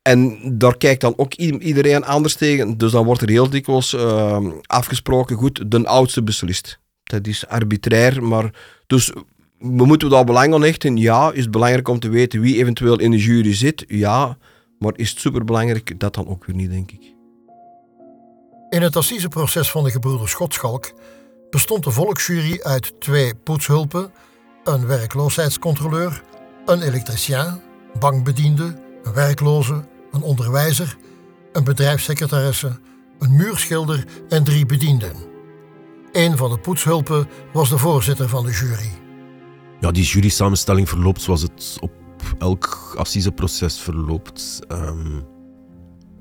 En 0.02 0.38
daar 0.59 0.76
kijkt 0.76 1.00
dan 1.00 1.14
ook 1.17 1.35
iedereen 1.35 2.05
anders 2.05 2.35
tegen. 2.35 2.78
Dus 2.78 2.93
dan 2.93 3.05
wordt 3.05 3.23
er 3.23 3.28
heel 3.28 3.50
dikwijls 3.50 3.95
uh, 3.95 4.47
afgesproken, 4.67 5.37
goed, 5.37 5.71
de 5.71 5.87
oudste 5.87 6.23
beslist. 6.23 6.78
Dat 7.02 7.26
is 7.26 7.47
arbitrair, 7.47 8.23
maar 8.23 8.55
dus 8.87 9.12
we 9.59 9.87
moeten 9.87 10.11
daar 10.11 10.25
belang 10.25 10.55
aan 10.55 10.62
hechten. 10.62 10.97
Ja, 10.97 11.33
is 11.33 11.43
het 11.43 11.50
belangrijk 11.50 11.88
om 11.88 11.99
te 11.99 12.09
weten 12.09 12.40
wie 12.40 12.57
eventueel 12.57 12.99
in 12.99 13.11
de 13.11 13.19
jury 13.19 13.55
zit. 13.55 13.85
Ja, 13.88 14.38
maar 14.78 14.93
is 14.97 15.11
het 15.11 15.19
superbelangrijk? 15.19 16.00
Dat 16.00 16.14
dan 16.14 16.28
ook 16.28 16.45
weer 16.45 16.57
niet, 16.57 16.71
denk 16.71 16.90
ik. 16.90 17.14
In 18.69 18.83
het 18.83 18.97
assiseproces 18.97 19.71
van 19.71 19.85
de 19.85 19.90
gebroeders 19.90 20.31
Schotschalk 20.31 20.93
bestond 21.50 21.85
de 21.85 21.90
volksjury 21.90 22.61
uit 22.62 23.00
twee 23.00 23.35
poetshulpen, 23.35 24.12
een 24.64 24.87
werkloosheidscontroleur, 24.87 26.23
een 26.67 26.83
elektricien, 26.83 27.61
bankbediende, 27.99 28.81
een 29.02 29.12
werkloze, 29.12 29.88
een 30.12 30.23
onderwijzer, 30.23 30.97
een 31.52 31.64
bedrijfssecretaresse, 31.64 32.78
een 33.19 33.37
muurschilder 33.37 34.05
en 34.28 34.45
drie 34.45 34.67
bedienden. 34.67 35.12
Een 36.12 36.37
van 36.37 36.50
de 36.50 36.59
poetshulpen 36.59 37.28
was 37.52 37.69
de 37.69 37.78
voorzitter 37.78 38.28
van 38.28 38.45
de 38.45 38.52
jury. 38.52 38.90
Ja, 39.81 39.90
die 39.90 40.05
jury-samenstelling 40.05 40.88
verloopt 40.88 41.23
zoals 41.23 41.43
het 41.43 41.76
op 41.81 41.90
elk 42.38 42.95
assiseproces 42.97 43.78
verloopt. 43.81 44.59
Ehm, 44.69 45.21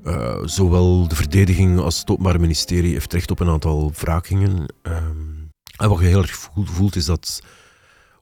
eh, 0.04 0.38
zowel 0.44 1.08
de 1.08 1.14
verdediging 1.14 1.78
als 1.78 1.98
het 1.98 2.10
Openbaar 2.10 2.40
Ministerie 2.40 2.92
heeft 2.92 3.12
recht 3.12 3.30
op 3.30 3.40
een 3.40 3.48
aantal 3.48 3.92
wrakingen. 3.92 4.74
Ehm, 4.82 5.46
en 5.76 5.88
wat 5.88 5.98
je 5.98 6.04
heel 6.04 6.22
erg 6.22 6.50
voelt, 6.54 6.96
is 6.96 7.04
dat 7.04 7.26
het 7.26 7.42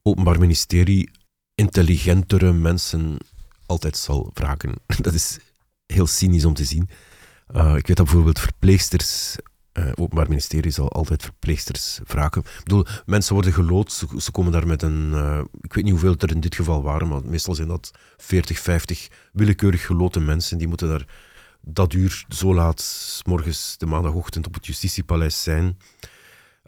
Openbaar 0.03 0.39
Ministerie 0.39 1.11
intelligentere 1.55 2.53
mensen 2.53 3.17
altijd 3.67 3.97
zal 3.97 4.31
wraken. 4.35 4.75
Dat 5.03 5.13
is 5.15 5.39
heel 5.87 6.07
cynisch 6.07 6.45
om 6.45 6.55
te 6.55 6.65
zien. 6.65 6.89
Uh, 7.55 7.77
ik 7.77 7.87
weet 7.87 7.97
dat 7.97 8.07
bijvoorbeeld 8.07 8.41
verpleegsters 8.41 9.37
uh, 9.73 9.93
Openbaar 9.95 10.29
Ministerie 10.29 10.71
zal 10.71 10.93
altijd 10.93 11.23
verpleegsters 11.23 12.01
vragen. 12.05 12.43
Ik 12.43 12.63
bedoel, 12.63 12.87
mensen 13.07 13.35
worden 13.35 13.53
gelood, 13.53 13.93
ze, 14.19 14.31
komen 14.31 14.53
daar 14.53 14.67
met 14.67 14.83
een... 14.83 15.15
Ik 15.61 15.75
weet 15.75 15.85
niet 15.85 15.93
hoeveel 15.93 16.15
er 16.19 16.31
in 16.31 16.41
dit 16.41 16.55
geval 16.55 16.83
waren, 16.83 17.09
maar 17.09 17.21
meestal 17.25 17.55
zijn 17.55 17.69
dat 17.69 17.91
40, 18.17 18.59
50 18.59 19.09
willekeurig 19.33 19.87
geloten 19.87 20.25
mensen. 20.25 20.59
Die 20.59 20.69
moeten 20.69 20.89
daar 20.89 21.07
dat 21.69 21.93
uur 21.93 22.25
zo 22.29 22.55
laat, 22.55 23.21
morgens 23.27 23.75
de 23.79 23.87
maandagochtend 23.87 24.47
op 24.47 24.55
het 24.55 24.67
justitiepaleis 24.67 25.43
zijn. 25.43 25.79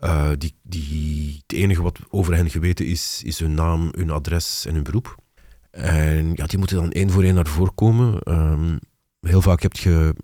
Uh, 0.05 0.31
die, 0.39 0.55
die, 0.63 1.43
het 1.47 1.57
enige 1.57 1.83
wat 1.83 1.99
over 2.09 2.35
hen 2.35 2.51
geweten 2.51 2.87
is, 2.87 3.23
is 3.25 3.39
hun 3.39 3.55
naam, 3.55 3.89
hun 3.97 4.11
adres 4.11 4.67
en 4.67 4.75
hun 4.75 4.83
beroep. 4.83 5.17
En 5.71 6.33
ja, 6.35 6.47
die 6.47 6.59
moeten 6.59 6.77
dan 6.77 6.91
één 6.91 7.11
voor 7.11 7.23
één 7.23 7.35
naar 7.35 7.47
voren 7.47 7.75
komen. 7.75 8.21
Um, 8.25 8.79
heel 9.21 9.43
vaak 9.43 9.63
heb 9.63 9.77
je 9.77 10.15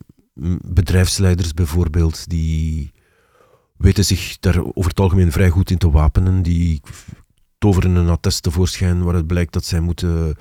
bedrijfsleiders 0.61 1.55
bijvoorbeeld, 1.55 2.29
die 2.29 2.93
weten 3.77 4.05
zich 4.05 4.39
daar 4.39 4.65
over 4.65 4.91
het 4.91 5.01
algemeen 5.01 5.33
vrij 5.33 5.51
goed 5.51 5.71
in 5.71 5.79
te 5.79 5.91
wapenen. 5.91 6.43
Die 6.43 6.81
toveren 7.59 7.95
een 7.95 8.09
attest 8.09 8.43
tevoorschijn 8.43 9.03
waaruit 9.03 9.27
blijkt 9.27 9.53
dat 9.53 9.65
zij 9.65 9.81
moeten... 9.81 10.37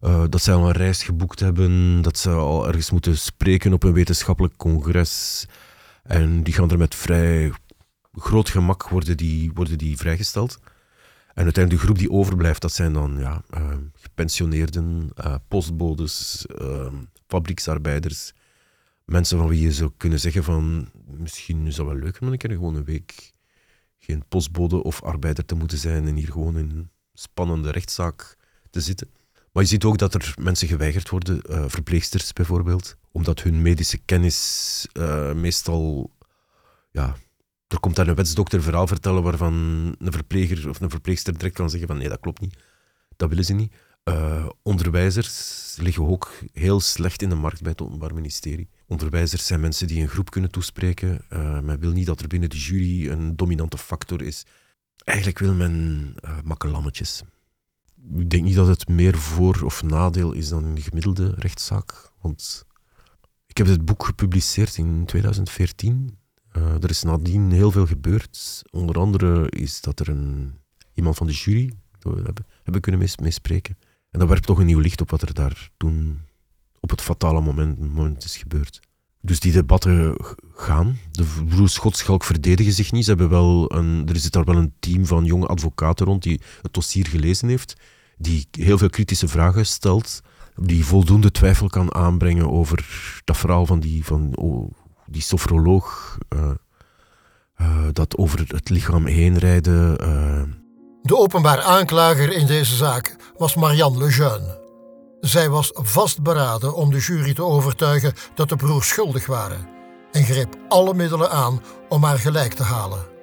Uh, 0.00 0.24
dat 0.28 0.42
zij 0.42 0.54
al 0.54 0.66
een 0.66 0.72
reis 0.72 1.02
geboekt 1.02 1.40
hebben, 1.40 2.02
dat 2.02 2.18
ze 2.18 2.30
al 2.30 2.66
ergens 2.66 2.90
moeten 2.90 3.18
spreken 3.18 3.72
op 3.72 3.82
een 3.82 3.92
wetenschappelijk 3.92 4.56
congres. 4.56 5.46
En 6.02 6.42
die 6.42 6.54
gaan 6.54 6.70
er 6.70 6.78
met 6.78 6.94
vrij 6.94 7.52
groot 8.12 8.48
gemak 8.48 8.88
worden 8.88 9.16
die, 9.16 9.50
worden 9.54 9.78
die 9.78 9.96
vrijgesteld. 9.96 10.58
En 11.34 11.44
uiteindelijk 11.44 11.82
de 11.82 11.88
groep 11.88 11.98
die 11.98 12.10
overblijft, 12.10 12.60
dat 12.60 12.72
zijn 12.72 12.92
dan 12.92 13.16
ja, 13.18 13.42
uh, 13.54 13.72
gepensioneerden, 13.94 15.10
uh, 15.24 15.34
postbodes, 15.48 16.46
fabrieksarbeiders, 17.26 18.32
mensen 19.04 19.38
van 19.38 19.48
wie 19.48 19.60
je 19.60 19.72
zou 19.72 19.90
kunnen 19.96 20.20
zeggen 20.20 20.44
van 20.44 20.90
misschien 21.06 21.66
is 21.66 21.74
dat 21.74 21.86
wel 21.86 21.94
leuk 21.94 22.20
om 22.20 22.28
een 22.28 22.38
keer 22.38 22.50
gewoon 22.50 22.74
een 22.74 22.84
week 22.84 23.32
geen 23.98 24.24
postbode 24.28 24.82
of 24.82 25.02
arbeider 25.02 25.44
te 25.44 25.54
moeten 25.54 25.78
zijn 25.78 26.06
en 26.06 26.16
hier 26.16 26.32
gewoon 26.32 26.58
in 26.58 26.70
een 26.70 26.90
spannende 27.12 27.70
rechtszaak 27.70 28.36
te 28.70 28.80
zitten. 28.80 29.10
Maar 29.56 29.64
je 29.64 29.70
ziet 29.70 29.84
ook 29.84 29.98
dat 29.98 30.14
er 30.14 30.34
mensen 30.40 30.68
geweigerd 30.68 31.08
worden, 31.08 31.42
uh, 31.50 31.64
verpleegsters 31.66 32.32
bijvoorbeeld, 32.32 32.96
omdat 33.12 33.42
hun 33.42 33.62
medische 33.62 33.98
kennis 33.98 34.86
uh, 34.92 35.32
meestal, 35.32 36.10
ja, 36.90 37.16
er 37.68 37.80
komt 37.80 37.96
daar 37.96 38.08
een 38.08 38.14
wetsdokter 38.14 38.62
verhaal 38.62 38.86
vertellen 38.86 39.22
waarvan 39.22 39.54
een 39.98 40.12
verpleger 40.12 40.68
of 40.68 40.80
een 40.80 40.90
verpleegster 40.90 41.32
direct 41.32 41.54
kan 41.54 41.70
zeggen 41.70 41.88
van 41.88 41.98
nee, 41.98 42.08
dat 42.08 42.20
klopt 42.20 42.40
niet, 42.40 42.56
dat 43.16 43.28
willen 43.28 43.44
ze 43.44 43.52
niet. 43.52 43.74
Uh, 44.04 44.48
onderwijzers 44.62 45.76
liggen 45.80 46.06
ook 46.06 46.32
heel 46.52 46.80
slecht 46.80 47.22
in 47.22 47.28
de 47.28 47.34
markt 47.34 47.62
bij 47.62 47.70
het 47.70 47.80
Openbaar 47.80 48.14
Ministerie. 48.14 48.68
Onderwijzers 48.86 49.46
zijn 49.46 49.60
mensen 49.60 49.86
die 49.86 50.02
een 50.02 50.08
groep 50.08 50.30
kunnen 50.30 50.50
toespreken. 50.50 51.24
Men 51.62 51.80
wil 51.80 51.92
niet 51.92 52.06
dat 52.06 52.20
er 52.20 52.28
binnen 52.28 52.50
de 52.50 52.58
jury 52.58 53.10
een 53.10 53.36
dominante 53.36 53.78
factor 53.78 54.22
is. 54.22 54.46
Eigenlijk 55.04 55.38
wil 55.38 55.54
men 55.54 56.14
makkelammetjes. 56.44 57.22
Ik 58.14 58.30
denk 58.30 58.44
niet 58.44 58.54
dat 58.54 58.66
het 58.66 58.88
meer 58.88 59.18
voor- 59.18 59.62
of 59.64 59.82
nadeel 59.82 60.32
is 60.32 60.48
dan 60.48 60.64
een 60.64 60.80
gemiddelde 60.80 61.34
rechtszaak. 61.36 62.10
Want 62.20 62.66
ik 63.46 63.56
heb 63.56 63.66
het 63.66 63.84
boek 63.84 64.04
gepubliceerd 64.04 64.76
in 64.76 65.04
2014. 65.06 66.18
Uh, 66.56 66.82
er 66.82 66.90
is 66.90 67.02
nadien 67.02 67.50
heel 67.50 67.70
veel 67.70 67.86
gebeurd. 67.86 68.62
Onder 68.70 68.98
andere 68.98 69.50
is 69.50 69.80
dat 69.80 70.00
er 70.00 70.08
een, 70.08 70.54
iemand 70.94 71.16
van 71.16 71.26
de 71.26 71.32
jury 71.32 71.72
hebben, 72.00 72.46
hebben 72.62 72.80
kunnen 72.80 73.08
meespreken. 73.20 73.78
En 74.10 74.18
dat 74.18 74.28
werpt 74.28 74.46
toch 74.46 74.58
een 74.58 74.66
nieuw 74.66 74.78
licht 74.78 75.00
op 75.00 75.10
wat 75.10 75.22
er 75.22 75.34
daar 75.34 75.70
toen 75.76 76.20
op 76.80 76.90
het 76.90 77.00
fatale 77.00 77.40
moment, 77.40 77.78
moment 77.78 78.24
is 78.24 78.36
gebeurd. 78.36 78.80
Dus 79.20 79.40
die 79.40 79.52
debatten 79.52 80.16
gaan. 80.54 80.98
De 81.10 81.24
broers 81.48 81.72
Schotschalk 81.72 82.24
verdedigen 82.24 82.72
zich 82.72 82.92
niet. 82.92 83.04
Ze 83.04 83.10
hebben 83.10 83.28
wel 83.28 83.72
een, 83.72 84.08
er 84.08 84.16
zit 84.16 84.32
daar 84.32 84.44
wel 84.44 84.56
een 84.56 84.72
team 84.78 85.06
van 85.06 85.24
jonge 85.24 85.46
advocaten 85.46 86.06
rond 86.06 86.22
die 86.22 86.40
het 86.62 86.72
dossier 86.72 87.06
gelezen 87.06 87.48
heeft, 87.48 87.76
die 88.16 88.48
heel 88.50 88.78
veel 88.78 88.90
kritische 88.90 89.28
vragen 89.28 89.66
stelt, 89.66 90.20
die 90.56 90.84
voldoende 90.84 91.30
twijfel 91.30 91.68
kan 91.68 91.94
aanbrengen 91.94 92.50
over 92.50 92.86
dat 93.24 93.36
verhaal 93.36 93.66
van 93.66 93.80
die, 93.80 94.04
van, 94.04 94.36
oh, 94.36 94.70
die 95.06 95.22
sofroloog, 95.22 96.18
uh, 96.34 96.50
uh, 97.60 97.76
dat 97.92 98.16
over 98.16 98.44
het 98.46 98.68
lichaam 98.68 99.06
heen 99.06 99.38
rijden. 99.38 99.98
Uh. 100.02 100.42
De 101.02 101.16
openbaar 101.16 101.60
aanklager 101.60 102.32
in 102.32 102.46
deze 102.46 102.74
zaak 102.74 103.16
was 103.36 103.54
Marianne 103.54 103.98
Lejeune. 103.98 104.64
Zij 105.20 105.48
was 105.48 105.70
vastberaden 105.72 106.74
om 106.74 106.90
de 106.90 106.98
jury 106.98 107.34
te 107.34 107.42
overtuigen 107.42 108.12
dat 108.34 108.48
de 108.48 108.56
broers 108.56 108.88
schuldig 108.88 109.26
waren 109.26 109.68
en 110.12 110.24
greep 110.24 110.56
alle 110.68 110.94
middelen 110.94 111.30
aan 111.30 111.62
om 111.88 112.02
haar 112.02 112.18
gelijk 112.18 112.54
te 112.54 112.62
halen. 112.62 113.15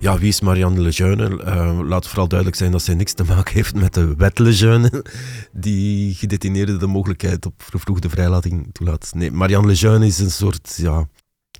Ja, 0.00 0.18
wie 0.18 0.28
is 0.28 0.40
Marianne 0.40 0.80
Lejeune? 0.80 1.44
Uh, 1.44 1.80
laat 1.82 2.06
vooral 2.06 2.28
duidelijk 2.28 2.58
zijn 2.58 2.72
dat 2.72 2.82
zij 2.82 2.94
niks 2.94 3.12
te 3.12 3.24
maken 3.24 3.54
heeft 3.54 3.74
met 3.74 3.94
de 3.94 4.14
wet 4.14 4.38
Lejeune, 4.38 5.04
die 5.52 6.14
gedetineerden 6.14 6.78
de 6.78 6.86
mogelijkheid 6.86 7.46
op 7.46 7.62
vervroegde 7.62 8.08
vrijlating 8.08 8.68
toelaat. 8.72 9.10
Nee, 9.14 9.30
Marianne 9.30 9.68
Lejeune 9.68 10.06
is 10.06 10.18
een 10.18 10.30
soort, 10.30 10.76
ja, 10.76 10.96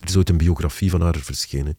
er 0.01 0.09
is 0.09 0.17
ooit 0.17 0.29
een 0.29 0.37
biografie 0.37 0.91
van 0.91 1.01
haar 1.01 1.17
verschenen 1.17 1.79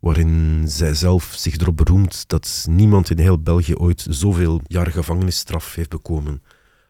waarin 0.00 0.64
zij 0.68 0.94
zelf 0.94 1.34
zich 1.36 1.56
erop 1.56 1.76
beroemt 1.76 2.28
dat 2.28 2.66
niemand 2.68 3.10
in 3.10 3.18
heel 3.18 3.42
België 3.42 3.74
ooit 3.74 4.06
zoveel 4.08 4.60
jaren 4.66 4.92
gevangenisstraf 4.92 5.74
heeft 5.74 5.90
bekomen 5.90 6.42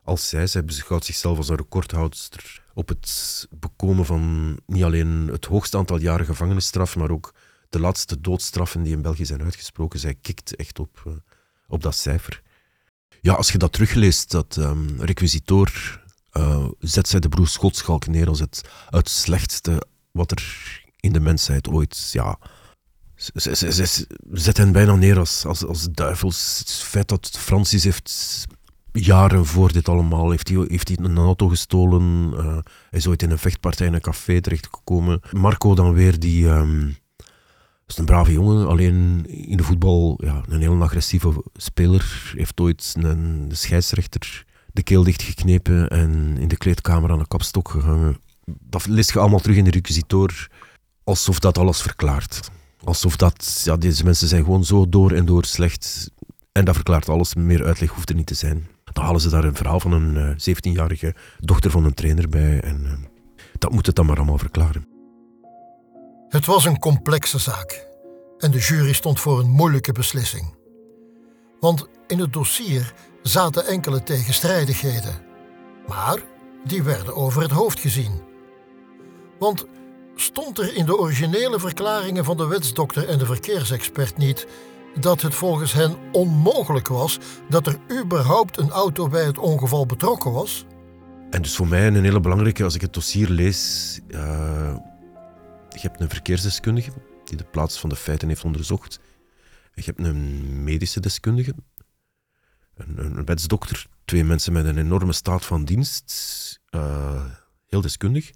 als 0.02 0.28
zij. 0.28 0.46
Zij 0.46 0.64
beschouwt 0.64 1.04
zichzelf 1.04 1.36
als 1.36 1.48
een 1.48 1.56
recordhoudster 1.56 2.62
op 2.74 2.88
het 2.88 3.46
bekomen 3.50 4.04
van 4.04 4.56
niet 4.66 4.82
alleen 4.82 5.28
het 5.32 5.44
hoogste 5.44 5.76
aantal 5.76 6.00
jaren 6.00 6.26
gevangenisstraf, 6.26 6.96
maar 6.96 7.10
ook 7.10 7.32
de 7.76 7.82
laatste 7.82 8.20
doodstraffen 8.20 8.82
die 8.82 8.92
in 8.92 9.02
België 9.02 9.24
zijn 9.24 9.42
uitgesproken. 9.42 9.98
Zij 9.98 10.14
kikt 10.14 10.56
echt 10.56 10.78
op, 10.78 11.02
uh, 11.06 11.12
op 11.68 11.82
dat 11.82 11.94
cijfer. 11.94 12.42
Ja, 13.20 13.32
als 13.34 13.52
je 13.52 13.58
dat 13.58 13.72
terugleest, 13.72 14.30
dat 14.30 14.56
um, 14.56 15.00
requisitoor, 15.00 16.00
uh, 16.32 16.68
zet 16.78 17.08
zij 17.08 17.20
de 17.20 17.28
broer 17.28 17.48
Schotschalk 17.48 18.06
neer 18.06 18.28
als 18.28 18.40
het, 18.40 18.60
het 18.90 19.08
slechtste 19.08 19.86
wat 20.10 20.30
er 20.30 20.82
in 21.00 21.12
de 21.12 21.20
mensheid 21.20 21.68
ooit 21.68 22.08
ja, 22.12 22.38
ze, 23.14 23.54
ze, 23.56 23.72
ze, 23.72 24.06
zet 24.32 24.56
hen 24.56 24.72
bijna 24.72 24.94
neer 24.94 25.18
als, 25.18 25.44
als, 25.44 25.88
duivels. 25.90 26.58
Het 26.58 26.70
feit 26.70 27.08
dat 27.08 27.30
Francis 27.38 27.84
heeft 27.84 28.46
jaren 28.92 29.46
voor 29.46 29.72
dit 29.72 29.88
allemaal 29.88 30.30
heeft 30.30 30.48
hij, 30.48 30.64
heeft 30.68 30.88
hij 30.88 30.96
een 31.00 31.18
auto 31.18 31.48
gestolen. 31.48 32.32
Uh, 32.32 32.46
hij 32.90 32.98
is 32.98 33.06
ooit 33.06 33.22
in 33.22 33.30
een 33.30 33.38
vechtpartij 33.38 33.86
in 33.86 33.94
een 33.94 34.00
café 34.00 34.40
terechtgekomen. 34.40 35.20
Marco 35.32 35.74
dan 35.74 35.92
weer, 35.92 36.18
die 36.18 36.46
um, 36.46 36.96
is 37.86 37.98
een 37.98 38.04
brave 38.04 38.32
jongen. 38.32 38.66
Alleen 38.66 39.26
in 39.26 39.56
de 39.56 39.62
voetbal 39.62 40.20
ja, 40.24 40.42
een 40.48 40.60
heel 40.60 40.82
agressieve 40.82 41.42
speler. 41.54 42.32
Heeft 42.36 42.60
ooit 42.60 42.94
een, 42.98 43.48
scheidsrechter 43.52 44.44
de 44.72 44.82
keel 44.82 45.02
dichtgeknepen 45.02 45.88
en 45.88 46.36
in 46.38 46.48
de 46.48 46.56
kleedkamer 46.56 47.10
aan 47.10 47.18
de 47.18 47.28
kapstok 47.28 47.68
gehangen. 47.68 48.20
Dat 48.44 48.86
leest 48.86 49.12
je 49.12 49.18
allemaal 49.18 49.40
terug 49.40 49.56
in 49.56 49.64
de 49.64 49.70
requisitoor. 49.70 50.48
Alsof 51.04 51.38
dat 51.38 51.58
alles 51.58 51.82
verklaart. 51.82 52.50
Alsof 52.84 53.16
dat, 53.16 53.60
ja, 53.64 53.76
deze 53.76 54.04
mensen 54.04 54.28
zijn 54.28 54.44
gewoon 54.44 54.64
zo 54.64 54.88
door 54.88 55.12
en 55.12 55.24
door 55.24 55.44
slecht. 55.44 56.10
En 56.52 56.64
dat 56.64 56.74
verklaart 56.74 57.08
alles. 57.08 57.34
Meer 57.34 57.64
uitleg 57.64 57.90
hoeft 57.90 58.08
er 58.08 58.14
niet 58.14 58.26
te 58.26 58.34
zijn. 58.34 58.66
Dan 58.92 59.04
halen 59.04 59.20
ze 59.20 59.28
daar 59.28 59.44
een 59.44 59.54
verhaal 59.54 59.80
van 59.80 59.92
een 59.92 60.14
uh, 60.14 60.30
eh, 60.30 60.56
17-jarige 60.56 61.14
dochter 61.38 61.70
van 61.70 61.84
een 61.84 61.94
trainer 61.94 62.28
bij. 62.28 62.60
En 62.60 62.80
uh, 62.84 62.92
dat 63.58 63.72
moet 63.72 63.86
het 63.86 63.96
dan 63.96 64.06
maar 64.06 64.16
allemaal 64.16 64.38
verklaren. 64.38 64.95
Het 66.28 66.46
was 66.46 66.64
een 66.64 66.78
complexe 66.78 67.38
zaak. 67.38 67.86
En 68.38 68.50
de 68.50 68.58
jury 68.58 68.92
stond 68.92 69.20
voor 69.20 69.38
een 69.38 69.50
moeilijke 69.50 69.92
beslissing. 69.92 70.54
Want 71.60 71.88
in 72.06 72.18
het 72.18 72.32
dossier 72.32 72.94
zaten 73.22 73.66
enkele 73.66 74.02
tegenstrijdigheden. 74.02 75.14
Maar 75.86 76.18
die 76.64 76.82
werden 76.82 77.14
over 77.14 77.42
het 77.42 77.50
hoofd 77.50 77.80
gezien. 77.80 78.20
Want 79.38 79.66
stond 80.14 80.58
er 80.58 80.76
in 80.76 80.86
de 80.86 80.98
originele 80.98 81.60
verklaringen 81.60 82.24
van 82.24 82.36
de 82.36 82.46
wetsdokter 82.46 83.08
en 83.08 83.18
de 83.18 83.26
verkeersexpert 83.26 84.16
niet 84.16 84.46
dat 85.00 85.20
het 85.22 85.34
volgens 85.34 85.72
hen 85.72 85.96
onmogelijk 86.12 86.88
was 86.88 87.18
dat 87.48 87.66
er 87.66 87.78
überhaupt 88.02 88.58
een 88.58 88.70
auto 88.70 89.08
bij 89.08 89.24
het 89.24 89.38
ongeval 89.38 89.86
betrokken 89.86 90.32
was? 90.32 90.64
En 91.30 91.42
dus 91.42 91.56
voor 91.56 91.68
mij 91.68 91.86
een 91.86 92.04
hele 92.04 92.20
belangrijke, 92.20 92.64
als 92.64 92.74
ik 92.74 92.80
het 92.80 92.92
dossier 92.92 93.28
lees, 93.28 94.00
uh, 94.08 94.76
je 95.80 95.88
hebt 95.88 96.00
een 96.00 96.08
verkeersdeskundige 96.08 96.92
die 97.24 97.36
de 97.36 97.44
plaats 97.44 97.80
van 97.80 97.88
de 97.88 97.96
feiten 97.96 98.28
heeft 98.28 98.44
onderzocht. 98.44 99.00
Je 99.74 99.82
hebt 99.84 99.98
een 99.98 100.64
medische 100.64 101.00
deskundige, 101.00 101.54
een, 102.74 102.98
een 102.98 103.24
wetsdokter, 103.24 103.86
twee 104.04 104.24
mensen 104.24 104.52
met 104.52 104.64
een 104.64 104.78
enorme 104.78 105.12
staat 105.12 105.44
van 105.44 105.64
dienst, 105.64 106.60
uh, 106.70 107.24
heel 107.66 107.80
deskundig. 107.80 108.30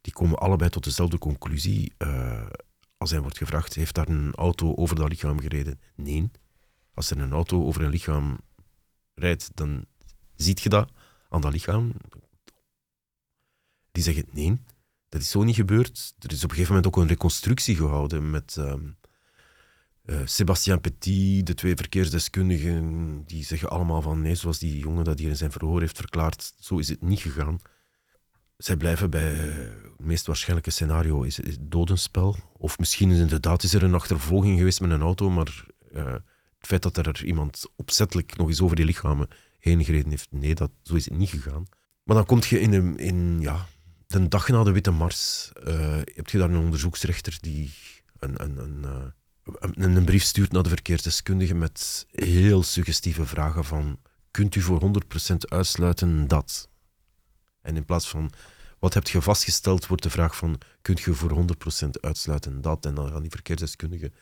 Die 0.00 0.12
komen 0.12 0.38
allebei 0.38 0.70
tot 0.70 0.84
dezelfde 0.84 1.18
conclusie. 1.18 1.94
Uh, 1.98 2.46
als 2.96 3.10
hij 3.10 3.20
wordt 3.20 3.38
gevraagd, 3.38 3.74
heeft 3.74 3.94
daar 3.94 4.08
een 4.08 4.34
auto 4.34 4.74
over 4.74 4.96
dat 4.96 5.08
lichaam 5.08 5.40
gereden? 5.40 5.80
Nee. 5.94 6.30
Als 6.94 7.10
er 7.10 7.18
een 7.18 7.32
auto 7.32 7.64
over 7.64 7.82
een 7.82 7.90
lichaam 7.90 8.38
rijdt, 9.14 9.50
dan 9.54 9.84
ziet 10.36 10.60
je 10.60 10.68
dat 10.68 10.90
aan 11.28 11.40
dat 11.40 11.52
lichaam. 11.52 11.92
Die 13.92 14.02
zeggen 14.02 14.24
nee, 14.30 14.60
dat 15.08 15.20
is 15.20 15.30
zo 15.30 15.42
niet 15.42 15.54
gebeurd. 15.54 16.14
Er 16.18 16.32
is 16.32 16.44
op 16.44 16.50
een 16.50 16.56
gegeven 16.56 16.74
moment 16.74 16.86
ook 16.86 17.02
een 17.02 17.08
reconstructie 17.08 17.76
gehouden 17.76 18.30
met 18.30 18.56
uh, 18.58 18.74
Sébastien 20.24 20.80
Petit, 20.80 21.46
de 21.46 21.54
twee 21.54 21.76
verkeersdeskundigen. 21.76 23.22
Die 23.26 23.44
zeggen 23.44 23.70
allemaal 23.70 24.02
van 24.02 24.22
nee, 24.22 24.34
zoals 24.34 24.58
die 24.58 24.78
jongen 24.78 25.04
dat 25.04 25.18
hier 25.18 25.28
in 25.28 25.36
zijn 25.36 25.52
verhoor 25.52 25.80
heeft 25.80 25.96
verklaard, 25.96 26.52
zo 26.58 26.78
is 26.78 26.88
het 26.88 27.02
niet 27.02 27.20
gegaan. 27.20 27.58
Zij 28.56 28.76
blijven 28.76 29.10
bij 29.10 29.34
het 29.34 29.98
meest 29.98 30.26
waarschijnlijke 30.26 30.70
scenario 30.70 31.22
is, 31.22 31.36
het 31.36 31.58
dodenspel. 31.60 32.36
Of 32.56 32.78
misschien 32.78 33.10
is 33.10 33.18
inderdaad 33.18 33.62
is 33.62 33.74
er 33.74 33.82
een 33.82 33.94
achtervolging 33.94 34.58
geweest 34.58 34.80
met 34.80 34.90
een 34.90 35.00
auto, 35.00 35.30
maar 35.30 35.66
uh, 35.92 36.04
het 36.58 36.66
feit 36.66 36.82
dat 36.82 36.96
er 36.96 37.24
iemand 37.24 37.64
opzettelijk 37.76 38.36
nog 38.36 38.48
eens 38.48 38.60
over 38.60 38.76
die 38.76 38.84
lichamen 38.84 39.28
heen 39.58 39.84
gereden 39.84 40.10
heeft, 40.10 40.28
nee, 40.30 40.54
dat, 40.54 40.70
zo 40.82 40.94
is 40.94 41.04
het 41.04 41.18
niet 41.18 41.30
gegaan. 41.30 41.66
Maar 42.02 42.16
dan 42.16 42.26
kom 42.26 42.40
je 42.48 42.60
in, 42.60 42.70
de, 42.70 43.02
in 43.02 43.40
ja, 43.40 43.66
de 44.08 44.28
dag 44.28 44.48
na 44.48 44.64
de 44.64 44.72
Witte 44.72 44.90
Mars, 44.90 45.52
uh, 45.66 45.96
heb 46.14 46.28
je 46.28 46.38
daar 46.38 46.50
een 46.50 46.56
onderzoeksrechter 46.56 47.38
die 47.40 47.72
een, 48.18 48.42
een, 48.42 48.58
een, 48.58 48.82
uh, 48.84 49.04
een, 49.58 49.96
een 49.96 50.04
brief 50.04 50.22
stuurt 50.22 50.52
naar 50.52 50.62
de 50.62 50.68
verkeersdeskundige 50.68 51.54
met 51.54 52.06
heel 52.10 52.62
suggestieve 52.62 53.26
vragen 53.26 53.64
van 53.64 53.98
kunt 54.30 54.54
u 54.54 54.60
voor 54.60 55.02
100% 55.30 55.36
uitsluiten 55.38 56.28
dat? 56.28 56.68
En 57.62 57.76
in 57.76 57.84
plaats 57.84 58.08
van 58.08 58.30
wat 58.78 58.94
heb 58.94 59.08
je 59.08 59.22
vastgesteld, 59.22 59.86
wordt 59.86 60.02
de 60.02 60.10
vraag 60.10 60.36
van 60.36 60.60
kunt 60.82 61.00
je 61.00 61.14
voor 61.14 61.44
100% 61.84 61.88
uitsluiten 62.00 62.60
dat? 62.60 62.86
En 62.86 62.94
dan 62.94 63.08
gaan 63.08 63.22
die 63.22 63.30
verkeersdeskundigen 63.30 64.14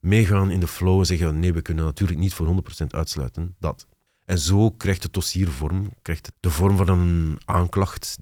meegaan 0.00 0.50
in 0.50 0.60
de 0.60 0.68
flow 0.68 0.98
en 0.98 1.06
zeggen 1.06 1.38
nee, 1.38 1.52
we 1.52 1.62
kunnen 1.62 1.84
natuurlijk 1.84 2.18
niet 2.18 2.34
voor 2.34 2.62
100% 2.82 2.86
uitsluiten 2.86 3.56
dat. 3.58 3.86
En 4.24 4.38
zo 4.38 4.70
krijgt 4.70 5.02
het 5.02 5.12
dossier 5.12 5.48
vorm, 5.48 5.92
krijgt 6.02 6.32
de 6.40 6.50
vorm 6.50 6.76
van 6.76 6.88
een 6.88 7.40
aanklacht. 7.44 8.18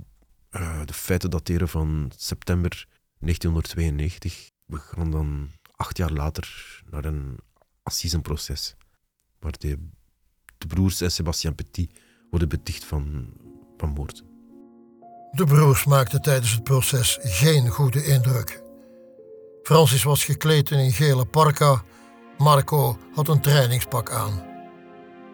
Uh, 0.56 0.80
de 0.84 0.92
feiten 0.92 1.30
dateren 1.30 1.68
van 1.68 2.12
september 2.16 2.86
1992. 3.18 4.50
We 4.66 4.76
gaan 4.76 5.10
dan 5.10 5.50
acht 5.76 5.96
jaar 5.96 6.12
later 6.12 6.82
naar 6.90 7.04
een 7.04 7.38
assisenproces, 7.82 8.74
waar 9.38 9.54
de, 9.58 9.78
de 10.58 10.66
broers 10.66 11.00
en 11.00 11.10
Sébastien 11.10 11.54
Petit 11.54 12.00
worden 12.30 12.48
beticht 12.48 12.84
van, 12.84 13.32
van 13.76 13.88
moord. 13.88 14.22
De 15.30 15.44
broers 15.44 15.84
maakten 15.84 16.22
tijdens 16.22 16.52
het 16.52 16.62
proces 16.62 17.18
geen 17.20 17.68
goede 17.68 18.04
indruk. 18.04 18.62
Francis 19.62 20.02
was 20.02 20.24
gekleed 20.24 20.70
in 20.70 20.78
een 20.78 20.92
gele 20.92 21.24
parka, 21.24 21.82
Marco 22.38 22.98
had 23.14 23.28
een 23.28 23.40
trainingspak 23.40 24.10
aan. 24.10 24.44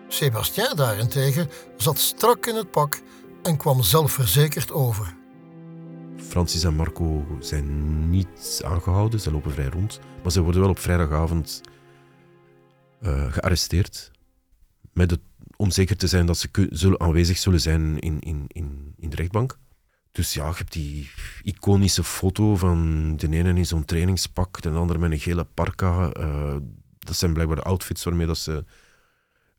Sébastien 0.08 0.76
daarentegen 0.76 1.50
zat 1.76 1.98
strak 1.98 2.46
in 2.46 2.54
het 2.54 2.70
pak 2.70 3.00
en 3.42 3.56
kwam 3.56 3.82
zelfverzekerd 3.82 4.72
over. 4.72 5.18
Francis 6.28 6.64
en 6.64 6.74
Marco 6.74 7.36
zijn 7.40 8.10
niet 8.10 8.62
aangehouden, 8.64 9.20
ze 9.20 9.30
lopen 9.30 9.50
vrij 9.50 9.68
rond, 9.68 10.00
maar 10.22 10.32
ze 10.32 10.40
worden 10.40 10.60
wel 10.60 10.70
op 10.70 10.78
vrijdagavond 10.78 11.60
uh, 13.02 13.32
gearresteerd. 13.32 14.10
Met 14.92 15.10
het, 15.10 15.20
om 15.56 15.70
zeker 15.70 15.96
te 15.96 16.06
zijn 16.06 16.26
dat 16.26 16.38
ze 16.38 16.68
zullen, 16.70 17.00
aanwezig 17.00 17.38
zullen 17.38 17.60
zijn 17.60 17.98
in, 17.98 18.20
in, 18.20 18.44
in, 18.46 18.94
in 18.96 19.10
de 19.10 19.16
rechtbank. 19.16 19.58
Dus 20.12 20.34
ja, 20.34 20.48
je 20.48 20.54
hebt 20.54 20.72
die 20.72 21.10
iconische 21.42 22.04
foto 22.04 22.56
van 22.56 23.12
de 23.16 23.28
ene 23.28 23.54
in 23.54 23.66
zo'n 23.66 23.84
trainingspak, 23.84 24.62
de 24.62 24.70
andere 24.70 24.98
met 24.98 25.10
een 25.10 25.18
gele 25.18 25.44
parka. 25.44 26.16
Uh, 26.16 26.56
dat 26.98 27.16
zijn 27.16 27.32
blijkbaar 27.32 27.56
de 27.56 27.62
outfits 27.62 28.04
waarmee 28.04 28.26
dat 28.26 28.38
ze 28.38 28.64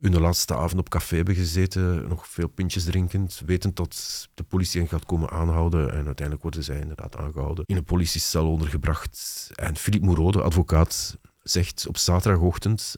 hun 0.02 0.20
laatste 0.20 0.56
avond 0.56 0.80
op 0.80 0.90
café 0.90 1.16
hebben 1.16 1.36
gezeten, 1.36 2.08
nog 2.08 2.28
veel 2.28 2.48
pintjes 2.48 2.84
drinkend, 2.84 3.42
wetend 3.46 3.76
dat 3.76 4.28
de 4.34 4.44
politie 4.44 4.80
hen 4.80 4.90
gaat 4.90 5.06
komen 5.06 5.30
aanhouden. 5.30 5.82
En 5.82 6.06
uiteindelijk 6.06 6.42
worden 6.42 6.64
zij 6.64 6.80
inderdaad 6.80 7.18
aangehouden, 7.18 7.64
in 7.68 7.76
een 7.76 7.84
politiecel 7.84 8.52
ondergebracht. 8.52 9.50
En 9.56 9.78
Philippe 9.78 10.06
Moreau, 10.06 10.32
de 10.32 10.42
advocaat, 10.42 11.18
zegt 11.44 11.88
op 11.88 11.98
zaterdagochtend, 11.98 12.94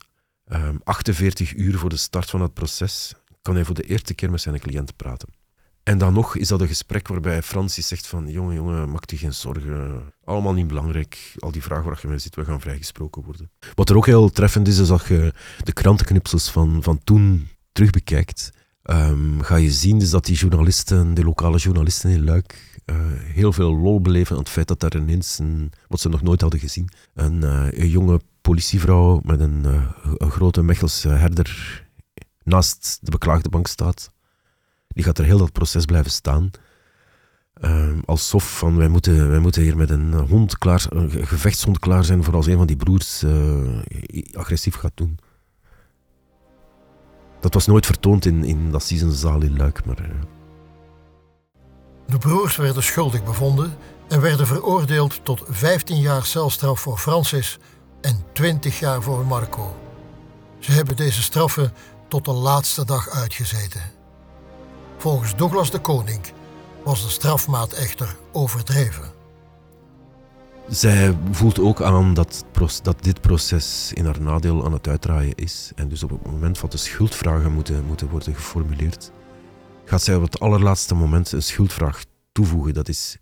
um, 0.46 0.80
48 0.84 1.54
uur 1.54 1.78
voor 1.78 1.90
de 1.90 1.96
start 1.96 2.30
van 2.30 2.40
het 2.40 2.54
proces, 2.54 3.14
kan 3.42 3.54
hij 3.54 3.64
voor 3.64 3.74
de 3.74 3.82
eerste 3.82 4.14
keer 4.14 4.30
met 4.30 4.40
zijn 4.40 4.58
cliënt 4.58 4.96
praten. 4.96 5.28
En 5.84 5.98
dan 5.98 6.12
nog 6.12 6.36
is 6.36 6.48
dat 6.48 6.60
een 6.60 6.66
gesprek 6.66 7.08
waarbij 7.08 7.42
Francis 7.42 7.88
zegt 7.88 8.06
van 8.06 8.28
jongen, 8.30 8.54
jongen, 8.54 8.90
maak 8.90 9.10
je 9.10 9.16
geen 9.16 9.34
zorgen. 9.34 10.12
Allemaal 10.24 10.52
niet 10.52 10.66
belangrijk. 10.66 11.34
Al 11.38 11.50
die 11.50 11.62
vragen 11.62 11.84
waar 11.84 11.98
je 12.02 12.08
mee 12.08 12.18
zit, 12.18 12.34
we 12.34 12.44
gaan 12.44 12.60
vrijgesproken 12.60 13.22
worden. 13.22 13.50
Wat 13.74 13.90
er 13.90 13.96
ook 13.96 14.06
heel 14.06 14.30
treffend 14.30 14.68
is, 14.68 14.78
is 14.78 14.88
dat 14.88 15.06
je 15.06 15.32
de 15.64 15.72
krantenknipsels 15.72 16.50
van, 16.50 16.82
van 16.82 17.00
toen 17.04 17.48
terugbekijkt. 17.72 18.52
Um, 18.82 19.42
ga 19.42 19.56
je 19.56 19.70
zien 19.70 19.98
dus 19.98 20.10
dat 20.10 20.24
die 20.24 20.36
journalisten, 20.36 21.14
de 21.14 21.24
lokale 21.24 21.58
journalisten 21.58 22.10
in 22.10 22.24
Luik, 22.24 22.80
uh, 22.86 22.96
heel 23.12 23.52
veel 23.52 23.76
lol 23.76 24.00
beleven 24.00 24.36
aan 24.36 24.42
het 24.42 24.50
feit 24.50 24.68
dat 24.68 24.80
daar 24.80 24.96
ineens, 24.96 25.38
een, 25.38 25.72
wat 25.88 26.00
ze 26.00 26.08
nog 26.08 26.22
nooit 26.22 26.40
hadden 26.40 26.60
gezien, 26.60 26.88
een, 27.14 27.42
een 27.80 27.88
jonge 27.88 28.20
politievrouw 28.40 29.20
met 29.24 29.40
een, 29.40 29.62
uh, 29.66 29.90
een 30.16 30.30
grote 30.30 30.62
Mechelse 30.62 31.08
herder 31.08 31.82
naast 32.42 32.98
de 33.00 33.10
beklaagde 33.10 33.48
bank 33.48 33.66
staat 33.66 34.12
die 34.94 35.04
gaat 35.04 35.18
er 35.18 35.24
heel 35.24 35.38
dat 35.38 35.52
proces 35.52 35.84
blijven 35.84 36.10
staan. 36.10 36.50
Uh, 37.60 37.88
alsof 38.04 38.58
van 38.58 38.76
wij 38.76 38.88
moeten, 38.88 39.30
wij 39.30 39.38
moeten 39.38 39.62
hier 39.62 39.76
met 39.76 39.90
een 39.90 40.12
hond 40.12 40.58
klaar, 40.58 40.86
een 40.88 41.26
gevechtshond 41.26 41.78
klaar 41.78 42.04
zijn 42.04 42.24
voor 42.24 42.34
als 42.34 42.46
een 42.46 42.56
van 42.56 42.66
die 42.66 42.76
broers 42.76 43.22
uh, 43.22 43.82
agressief 44.32 44.74
gaat 44.74 44.92
doen. 44.94 45.18
Dat 47.40 47.54
was 47.54 47.66
nooit 47.66 47.86
vertoond 47.86 48.24
in, 48.24 48.44
in 48.44 48.70
dat 48.70 48.82
seasonzaal 48.82 49.42
in 49.42 49.56
Luik. 49.56 49.84
Maar, 49.84 50.00
uh... 50.00 50.06
De 52.06 52.18
broers 52.18 52.56
werden 52.56 52.82
schuldig 52.82 53.24
bevonden 53.24 53.76
en 54.08 54.20
werden 54.20 54.46
veroordeeld 54.46 55.24
tot 55.24 55.42
15 55.48 56.00
jaar 56.00 56.24
celstraf 56.24 56.80
voor 56.80 56.98
Francis 56.98 57.58
en 58.00 58.24
20 58.32 58.78
jaar 58.78 59.02
voor 59.02 59.26
Marco. 59.26 59.76
Ze 60.58 60.72
hebben 60.72 60.96
deze 60.96 61.22
straffen 61.22 61.72
tot 62.08 62.24
de 62.24 62.32
laatste 62.32 62.84
dag 62.84 63.08
uitgezeten. 63.08 63.93
Volgens 65.04 65.36
Douglas 65.36 65.70
de 65.70 65.78
Koning 65.78 66.20
was 66.84 67.02
de 67.02 67.08
strafmaat 67.08 67.72
echter 67.72 68.16
overdreven. 68.32 69.12
Zij 70.68 71.16
voelt 71.30 71.58
ook 71.58 71.82
aan 71.82 72.14
dat, 72.14 72.44
dat 72.82 73.02
dit 73.02 73.20
proces 73.20 73.92
in 73.92 74.04
haar 74.04 74.20
nadeel 74.20 74.64
aan 74.64 74.72
het 74.72 74.88
uitdraaien 74.88 75.34
is. 75.34 75.72
En 75.74 75.88
dus 75.88 76.02
op 76.02 76.10
het 76.10 76.26
moment 76.26 76.60
dat 76.60 76.72
de 76.72 76.78
schuldvragen 76.78 77.52
moeten, 77.52 77.84
moeten 77.84 78.08
worden 78.08 78.34
geformuleerd, 78.34 79.10
gaat 79.84 80.02
zij 80.02 80.16
op 80.16 80.22
het 80.22 80.40
allerlaatste 80.40 80.94
moment 80.94 81.32
een 81.32 81.42
schuldvraag 81.42 82.04
toevoegen. 82.32 82.74
Dat 82.74 82.88
is, 82.88 83.16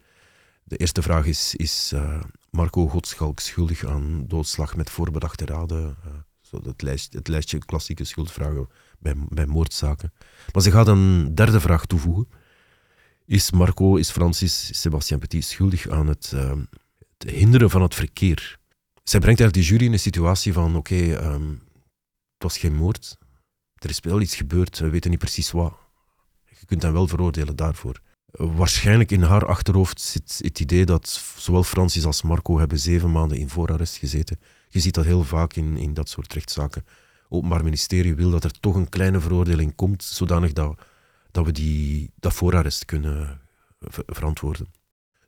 de 0.65 0.77
eerste 0.77 1.03
vraag 1.03 1.27
is, 1.27 1.55
is 1.55 1.91
uh, 1.95 2.21
Marco 2.51 2.89
Godschalk 2.89 3.41
schuldig 3.41 3.87
aan 3.87 4.25
doodslag 4.27 4.77
met 4.77 4.91
voorbedachte 4.91 5.45
raden? 5.45 5.97
Uh, 6.07 6.13
zo 6.41 6.61
lijst, 6.77 7.13
het 7.13 7.29
lijstje 7.29 7.59
klassieke 7.59 8.05
schuldvragen 8.05 8.69
bij, 9.03 9.15
bij 9.29 9.47
moordzaken. 9.47 10.13
Maar 10.53 10.63
ze 10.63 10.71
gaat 10.71 10.89
een 10.89 11.35
derde 11.35 11.61
vraag 11.61 11.87
toevoegen. 11.87 12.29
Is 13.25 13.51
Marco, 13.51 13.97
is 13.97 14.11
Francis, 14.11 14.81
Sébastien 14.81 15.19
Petit 15.19 15.45
schuldig 15.45 15.89
aan 15.89 16.07
het, 16.07 16.33
uh, 16.35 16.53
het, 17.19 17.31
hinderen 17.31 17.71
van 17.71 17.83
het 17.83 17.95
verkeer? 17.95 18.59
Zij 19.03 19.21
brengt 19.21 19.41
eigenlijk 19.41 19.55
die 19.55 19.63
jury 19.63 19.85
in 19.85 19.93
een 19.93 19.99
situatie 19.99 20.53
van, 20.53 20.77
oké, 20.77 20.95
um, 20.95 21.51
het 22.33 22.43
was 22.43 22.59
geen 22.59 22.75
moord. 22.75 23.17
Er 23.75 23.91
is 23.91 24.01
wel 24.01 24.21
iets 24.21 24.37
gebeurd, 24.37 24.79
we 24.79 24.89
weten 24.89 25.11
niet 25.11 25.19
precies 25.19 25.51
wat. 25.51 25.75
Je 26.45 26.67
kunt 26.67 26.83
hem 26.83 26.93
wel 26.93 27.09
veroordelen 27.09 27.57
daarvoor. 27.57 28.01
Waarschijnlijk 28.31 29.11
in 29.11 29.23
haar 29.23 29.47
achterhoofd 29.47 30.01
zit 30.01 30.39
het 30.43 30.61
idee 30.61 30.85
dat 30.85 31.23
zowel 31.37 31.63
Francis 31.63 32.05
als 32.05 32.23
Marco 32.23 32.59
hebben 32.59 32.79
zeven 32.79 33.13
maanden 33.13 33.39
in 33.39 33.49
voorarrest 33.49 33.97
gezeten. 33.97 34.41
Je 34.69 34.81
ziet 34.81 34.95
dat 34.95 35.05
heel 35.05 35.25
vaak 35.25 35.55
in, 35.55 35.77
in 35.77 35.95
dat 35.95 36.09
soort 36.09 36.33
rechtszaken 36.33 36.85
Openbaar 37.33 37.65
Ministerie 37.65 38.15
wil 38.15 38.31
dat 38.31 38.45
er 38.45 38.61
toch 38.61 38.75
een 38.75 38.89
kleine 38.89 39.21
veroordeling 39.21 39.75
komt, 39.75 40.03
zodanig 40.03 40.53
dat, 40.53 40.81
dat 41.31 41.45
we 41.45 41.53
die, 41.53 42.11
dat 42.15 42.33
voorarrest 42.35 42.85
kunnen 42.85 43.41
ver- 43.81 44.05
verantwoorden. 44.07 44.67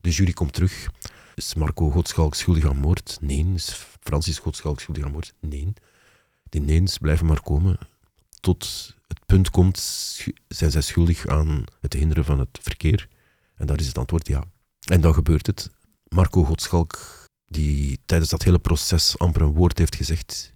De 0.01 0.11
jury 0.11 0.33
komt 0.33 0.53
terug. 0.53 0.89
Is 1.35 1.55
Marco 1.55 1.91
Godschalk 1.91 2.35
schuldig 2.35 2.65
aan 2.65 2.77
moord? 2.77 3.19
Nee. 3.21 3.47
Is 3.55 3.87
Francis 4.01 4.39
Godschalk 4.39 4.81
schuldig 4.81 5.05
aan 5.05 5.11
moord? 5.11 5.35
Nee. 5.41 5.73
Die 6.49 6.61
neens 6.61 6.99
blijven 6.99 7.27
maar 7.27 7.43
komen. 7.43 7.79
Tot 8.41 8.95
het 9.09 9.27
punt 9.27 9.51
komt, 9.51 9.79
zijn 10.49 10.71
zij 10.71 10.83
schuldig 10.83 11.27
aan 11.27 11.65
het 11.81 11.93
hinderen 11.93 12.25
van 12.25 12.39
het 12.39 12.59
verkeer? 12.63 13.09
En 13.57 13.67
daar 13.67 13.81
is 13.81 13.87
het 13.87 13.99
antwoord 13.99 14.27
ja. 14.27 14.45
En 14.91 15.01
dan 15.01 15.15
gebeurt 15.15 15.47
het. 15.47 15.71
Marco 16.09 16.45
Godschalk, 16.45 16.99
die 17.47 18.01
tijdens 18.07 18.31
dat 18.31 18.43
hele 18.43 18.59
proces 18.59 19.19
amper 19.19 19.43
een 19.43 19.55
woord 19.55 19.79
heeft 19.79 19.97
gezegd, 19.97 20.54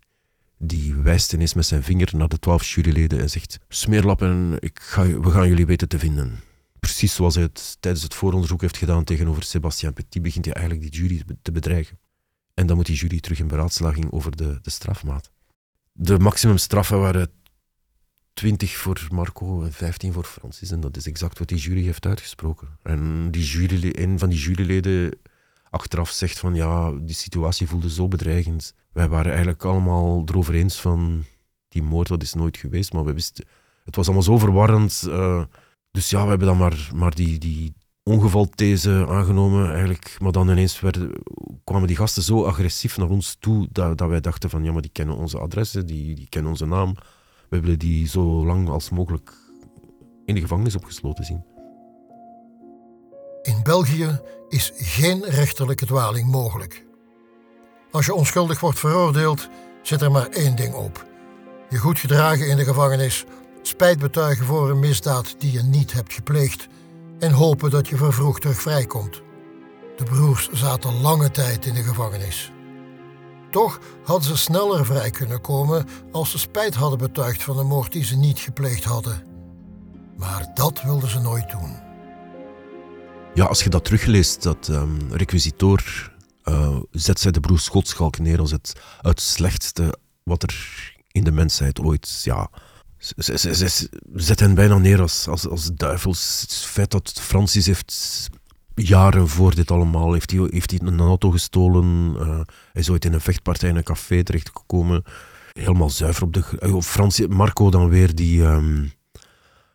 die 0.59 0.95
wijst 0.95 1.33
ineens 1.33 1.55
met 1.55 1.67
zijn 1.67 1.83
vinger 1.83 2.09
naar 2.17 2.29
de 2.29 2.39
twaalf 2.39 2.67
juryleden 2.67 3.21
en 3.21 3.31
zegt: 3.31 3.59
Smeerlappen, 3.69 4.57
ik 4.61 4.81
ga, 4.81 5.21
we 5.21 5.31
gaan 5.31 5.49
jullie 5.49 5.67
weten 5.67 5.89
te 5.89 5.99
vinden. 5.99 6.41
Precies 6.81 7.15
zoals 7.15 7.35
hij 7.35 7.45
het 7.45 7.77
tijdens 7.81 8.05
het 8.05 8.15
vooronderzoek 8.15 8.61
heeft 8.61 8.77
gedaan 8.77 9.05
tegenover 9.05 9.43
Sébastien 9.43 9.93
Petit, 9.93 10.23
begint 10.23 10.45
hij 10.45 10.55
eigenlijk 10.55 10.93
die 10.93 11.01
jury 11.01 11.23
te 11.43 11.53
bedreigen. 11.53 11.99
En 12.55 12.67
dan 12.67 12.77
moet 12.77 12.87
die 12.87 12.97
jury 12.97 13.21
terug 13.21 13.39
in 13.39 13.49
beraadslaging 13.49 14.13
over 14.13 14.37
de, 14.37 14.59
de 14.63 14.71
strafmaat. 14.71 15.31
De 15.93 16.19
maximumstraffen 16.19 17.01
waren 17.01 17.31
20 18.33 18.77
voor 18.77 19.07
Marco 19.13 19.63
en 19.63 19.73
15 19.73 20.13
voor 20.13 20.25
Francis. 20.25 20.71
En 20.71 20.81
dat 20.81 20.97
is 20.97 21.07
exact 21.07 21.39
wat 21.39 21.49
die 21.49 21.59
jury 21.59 21.85
heeft 21.85 22.07
uitgesproken. 22.07 22.69
En 22.83 23.31
die 23.31 23.45
jury, 23.45 23.93
een 23.93 24.19
van 24.19 24.29
die 24.29 24.39
juryleden 24.39 25.19
achteraf 25.71 26.11
zegt 26.11 26.39
van 26.39 26.55
ja, 26.55 26.93
die 26.93 27.15
situatie 27.15 27.69
voelde 27.69 27.91
zo 27.91 28.09
bedreigend. 28.09 28.75
Wij 28.93 29.09
waren 29.09 29.31
eigenlijk 29.31 29.65
allemaal 29.65 30.23
erover 30.27 30.55
eens 30.55 30.81
van 30.81 31.25
die 31.69 31.83
moord, 31.83 32.09
dat 32.09 32.23
is 32.23 32.35
nooit 32.35 32.57
geweest. 32.57 32.93
Maar 32.93 33.05
we 33.05 33.13
wisten, 33.13 33.47
het 33.85 33.97
was 33.97 34.07
allemaal 34.07 34.25
zo 34.25 34.39
verwarrend. 34.39 35.07
eh, 35.09 35.43
dus 35.91 36.11
ja, 36.11 36.23
we 36.23 36.29
hebben 36.29 36.47
dan 36.47 36.57
maar, 36.57 36.91
maar 36.95 37.15
die, 37.15 37.39
die 37.39 37.75
ongevalthese 38.03 39.07
aangenomen 39.09 39.71
eigenlijk. 39.71 40.17
Maar 40.21 40.33
dan 40.33 40.49
ineens 40.49 40.81
werden, 40.81 41.13
kwamen 41.65 41.87
die 41.87 41.97
gasten 41.97 42.23
zo 42.23 42.45
agressief 42.45 42.97
naar 42.97 43.09
ons 43.09 43.37
toe 43.41 43.69
dat, 43.71 43.99
dat 43.99 44.09
wij 44.09 44.21
dachten 44.21 44.51
van 44.51 44.65
ja, 44.65 44.73
maar 44.73 44.83
die 44.83 44.91
kennen 44.91 45.17
onze 45.17 45.39
adressen, 45.39 45.87
die, 45.87 46.15
die 46.15 46.29
kennen 46.29 46.51
onze 46.51 46.67
naam. 46.67 46.95
We 47.49 47.61
willen 47.61 47.79
die 47.79 48.09
zo 48.09 48.45
lang 48.47 48.69
als 48.69 48.91
mogelijk 48.91 49.33
in 50.25 50.35
de 50.35 50.41
gevangenis 50.41 50.77
opgesloten 50.77 51.25
zien. 51.25 51.45
In 53.43 53.63
België 53.63 54.21
is 54.49 54.73
geen 54.77 55.25
rechterlijke 55.25 55.87
dwaling 55.87 56.31
mogelijk. 56.31 56.87
Als 57.91 58.07
je 58.07 58.15
onschuldig 58.15 58.61
wordt 58.61 58.79
veroordeeld, 58.79 59.49
zit 59.83 60.01
er 60.01 60.11
maar 60.11 60.27
één 60.27 60.57
ding 60.57 60.75
op. 60.75 61.07
Je 61.69 61.79
goed 61.79 61.99
gedragen 61.99 62.49
in 62.49 62.57
de 62.57 62.65
gevangenis, 62.65 63.25
spijt 63.63 63.99
betuigen 63.99 64.47
voor 64.47 64.71
een 64.71 64.79
misdaad 64.79 65.35
die 65.39 65.53
je 65.53 65.63
niet 65.63 65.93
hebt 65.93 66.13
gepleegd 66.13 66.69
en 67.19 67.33
hopen 67.33 67.71
dat 67.71 67.89
je 67.89 67.97
vervroegd 67.97 68.41
terug 68.41 68.61
vrijkomt. 68.61 69.23
De 69.97 70.05
broers 70.05 70.49
zaten 70.53 71.01
lange 71.01 71.31
tijd 71.31 71.67
in 71.67 71.75
de 71.75 71.83
gevangenis. 71.83 72.53
Toch 73.51 73.79
hadden 74.05 74.29
ze 74.29 74.37
sneller 74.37 74.87
vrij 74.87 75.11
kunnen 75.11 75.41
komen 75.41 75.87
als 76.13 76.31
ze 76.31 76.39
spijt 76.39 76.75
hadden 76.75 76.99
betuigd 76.99 77.43
van 77.43 77.57
de 77.57 77.63
moord 77.63 77.93
die 77.93 78.05
ze 78.05 78.17
niet 78.17 78.39
gepleegd 78.39 78.85
hadden. 78.85 79.23
Maar 80.17 80.51
dat 80.55 80.83
wilden 80.83 81.11
ze 81.11 81.21
nooit 81.21 81.51
doen. 81.51 81.88
Ja, 83.35 83.45
als 83.45 83.63
je 83.63 83.71
dat 83.71 83.85
terugleest, 83.85 84.43
dat 84.43 84.69
ehm 84.69 85.13
requisitoor 85.13 86.13
eh, 86.43 86.77
zet 86.91 87.21
zij 87.21 87.31
de 87.31 87.41
broer 87.41 87.59
Schotschalk 87.59 88.19
neer 88.19 88.39
als 88.41 88.51
het, 88.51 88.73
het 89.01 89.21
slechtste 89.21 89.99
wat 90.23 90.43
er 90.43 90.57
in 91.11 91.25
de 91.25 91.33
mensheid 91.33 91.81
ooit... 91.81 92.21
Ja, 92.25 92.51
ze, 92.99 93.15
ze, 93.17 93.39
ze- 93.39 93.69
ze 93.69 93.89
zet 94.15 94.41
hen 94.41 94.55
bijna 94.55 94.79
neer 94.79 95.01
als, 95.01 95.29
als, 95.29 95.49
als 95.49 95.71
duivels. 95.75 96.41
Het 96.41 96.55
feit 96.55 96.91
dat 96.91 97.13
Francis 97.21 97.67
heeft 97.67 98.29
jaren 98.75 99.29
voor 99.29 99.55
dit 99.55 99.71
allemaal, 99.71 100.13
heeft 100.13 100.31
hij, 100.31 100.47
heeft 100.51 100.71
hij 100.71 100.81
een 100.83 101.01
auto 101.01 101.31
gestolen, 101.31 102.15
eh, 102.21 102.27
hij 102.73 102.83
is 102.83 102.91
ooit 102.91 103.05
in 103.05 103.13
een 103.13 103.21
vechtpartij 103.21 103.69
in 103.69 103.77
een 103.77 103.83
café 103.83 104.23
terechtgekomen, 104.23 105.03
helemaal 105.53 105.91
zuiver 105.91 106.23
op 106.23 106.33
de... 106.33 106.43
gr- 106.43 106.57
eh, 106.57 106.81
Francis, 106.81 107.27
Marco 107.27 107.71
dan 107.71 107.89
weer, 107.89 108.15
die... 108.15 108.43
ehm, 108.45 108.85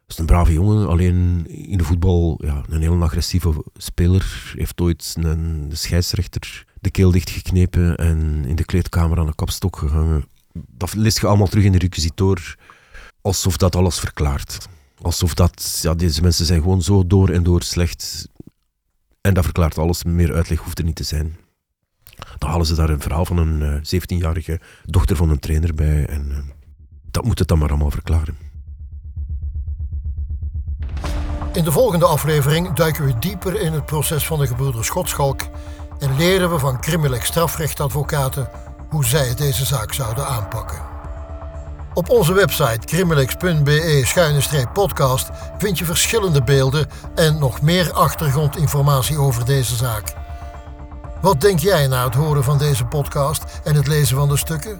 is 0.07 0.17
een 0.17 0.25
brave 0.25 0.53
jongen, 0.53 0.87
alleen 0.87 1.47
in 1.47 1.77
de 1.77 1.83
voetbal 1.83 2.39
ja, 2.43 2.63
een 2.69 2.81
heel 2.81 3.03
agressieve 3.03 3.63
speler. 3.73 4.53
Heeft 4.55 4.81
ooit 4.81 5.15
een 5.19 5.69
scheidsrechter 5.73 6.65
de 6.83 6.91
keel 6.91 7.11
dichtgeknepen 7.11 7.95
en 7.95 8.45
in 8.45 8.55
de 8.55 8.65
kleedkamer 8.65 9.19
aan 9.19 9.25
de 9.25 9.35
kapstok 9.35 9.77
gehangen. 9.77 10.25
Dat 10.53 10.93
leest 10.93 11.19
je 11.19 11.27
allemaal 11.27 11.47
terug 11.47 11.63
in 11.63 11.71
de 11.71 11.77
requisitoor, 11.77 12.55
alsof 13.21 13.57
dat 13.57 13.75
alles 13.75 13.99
verklaart. 13.99 14.67
Alsof 15.01 15.33
dat, 15.33 15.79
ja, 15.81 15.93
deze 15.93 16.21
mensen 16.21 16.45
zijn 16.45 16.61
gewoon 16.61 16.81
zo 16.81 17.07
door 17.07 17.29
en 17.29 17.43
door 17.43 17.63
slecht. 17.63 18.27
En 19.21 19.33
dat 19.33 19.43
verklaart 19.43 19.77
alles, 19.77 20.03
meer 20.03 20.33
uitleg 20.33 20.59
hoeft 20.59 20.79
er 20.79 20.85
niet 20.85 20.95
te 20.95 21.03
zijn. 21.03 21.35
Dan 22.37 22.49
halen 22.49 22.65
ze 22.65 22.75
daar 22.75 22.89
een 22.89 23.01
verhaal 23.01 23.25
van 23.25 23.37
een 23.37 23.61
eh, 23.61 24.01
17-jarige 24.01 24.59
dochter 24.85 25.15
van 25.15 25.29
een 25.29 25.39
trainer 25.39 25.73
bij 25.73 26.05
en 26.05 26.31
eh, 26.31 26.37
dat 27.11 27.25
moet 27.25 27.39
het 27.39 27.47
dan 27.47 27.57
maar 27.57 27.69
allemaal 27.69 27.91
verklaren. 27.91 28.37
In 31.53 31.63
de 31.63 31.71
volgende 31.71 32.05
aflevering 32.05 32.73
duiken 32.73 33.05
we 33.05 33.19
dieper 33.19 33.61
in 33.61 33.73
het 33.73 33.85
proces 33.85 34.25
van 34.25 34.39
de 34.39 34.47
gebroeders 34.47 34.87
Schotschalk 34.87 35.41
en 35.99 36.15
leren 36.15 36.51
we 36.51 36.59
van 36.59 36.81
crimineel 36.81 37.21
strafrechtadvocaten 37.21 38.49
hoe 38.89 39.05
zij 39.05 39.35
deze 39.35 39.65
zaak 39.65 39.93
zouden 39.93 40.27
aanpakken. 40.27 40.81
Op 41.93 42.09
onze 42.09 42.33
website 42.33 42.85
crimilex.be-podcast 42.85 45.29
vind 45.57 45.77
je 45.77 45.85
verschillende 45.85 46.43
beelden 46.43 46.89
en 47.15 47.39
nog 47.39 47.61
meer 47.61 47.91
achtergrondinformatie 47.91 49.17
over 49.17 49.45
deze 49.45 49.75
zaak. 49.75 50.13
Wat 51.21 51.41
denk 51.41 51.59
jij 51.59 51.87
na 51.87 52.03
het 52.03 52.15
horen 52.15 52.43
van 52.43 52.57
deze 52.57 52.85
podcast 52.85 53.43
en 53.63 53.75
het 53.75 53.87
lezen 53.87 54.17
van 54.17 54.29
de 54.29 54.37
stukken? 54.37 54.79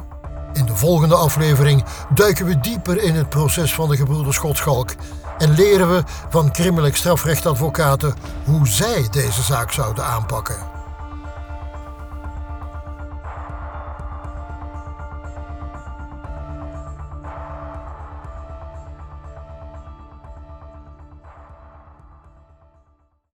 In 0.53 0.65
de 0.65 0.75
volgende 0.75 1.15
aflevering 1.15 1.83
duiken 2.09 2.45
we 2.45 2.59
dieper 2.59 3.03
in 3.03 3.15
het 3.15 3.29
proces 3.29 3.73
van 3.73 3.89
de 3.89 3.95
gebroeders 3.95 4.36
Schotschalk 4.36 4.89
en 5.38 5.54
leren 5.54 5.89
we 5.89 6.04
van 6.30 6.52
crimineel 6.52 6.93
strafrechtadvocaten 6.93 8.13
hoe 8.43 8.67
zij 8.67 9.08
deze 9.12 9.41
zaak 9.41 9.72
zouden 9.72 10.06
aanpakken. 10.06 10.72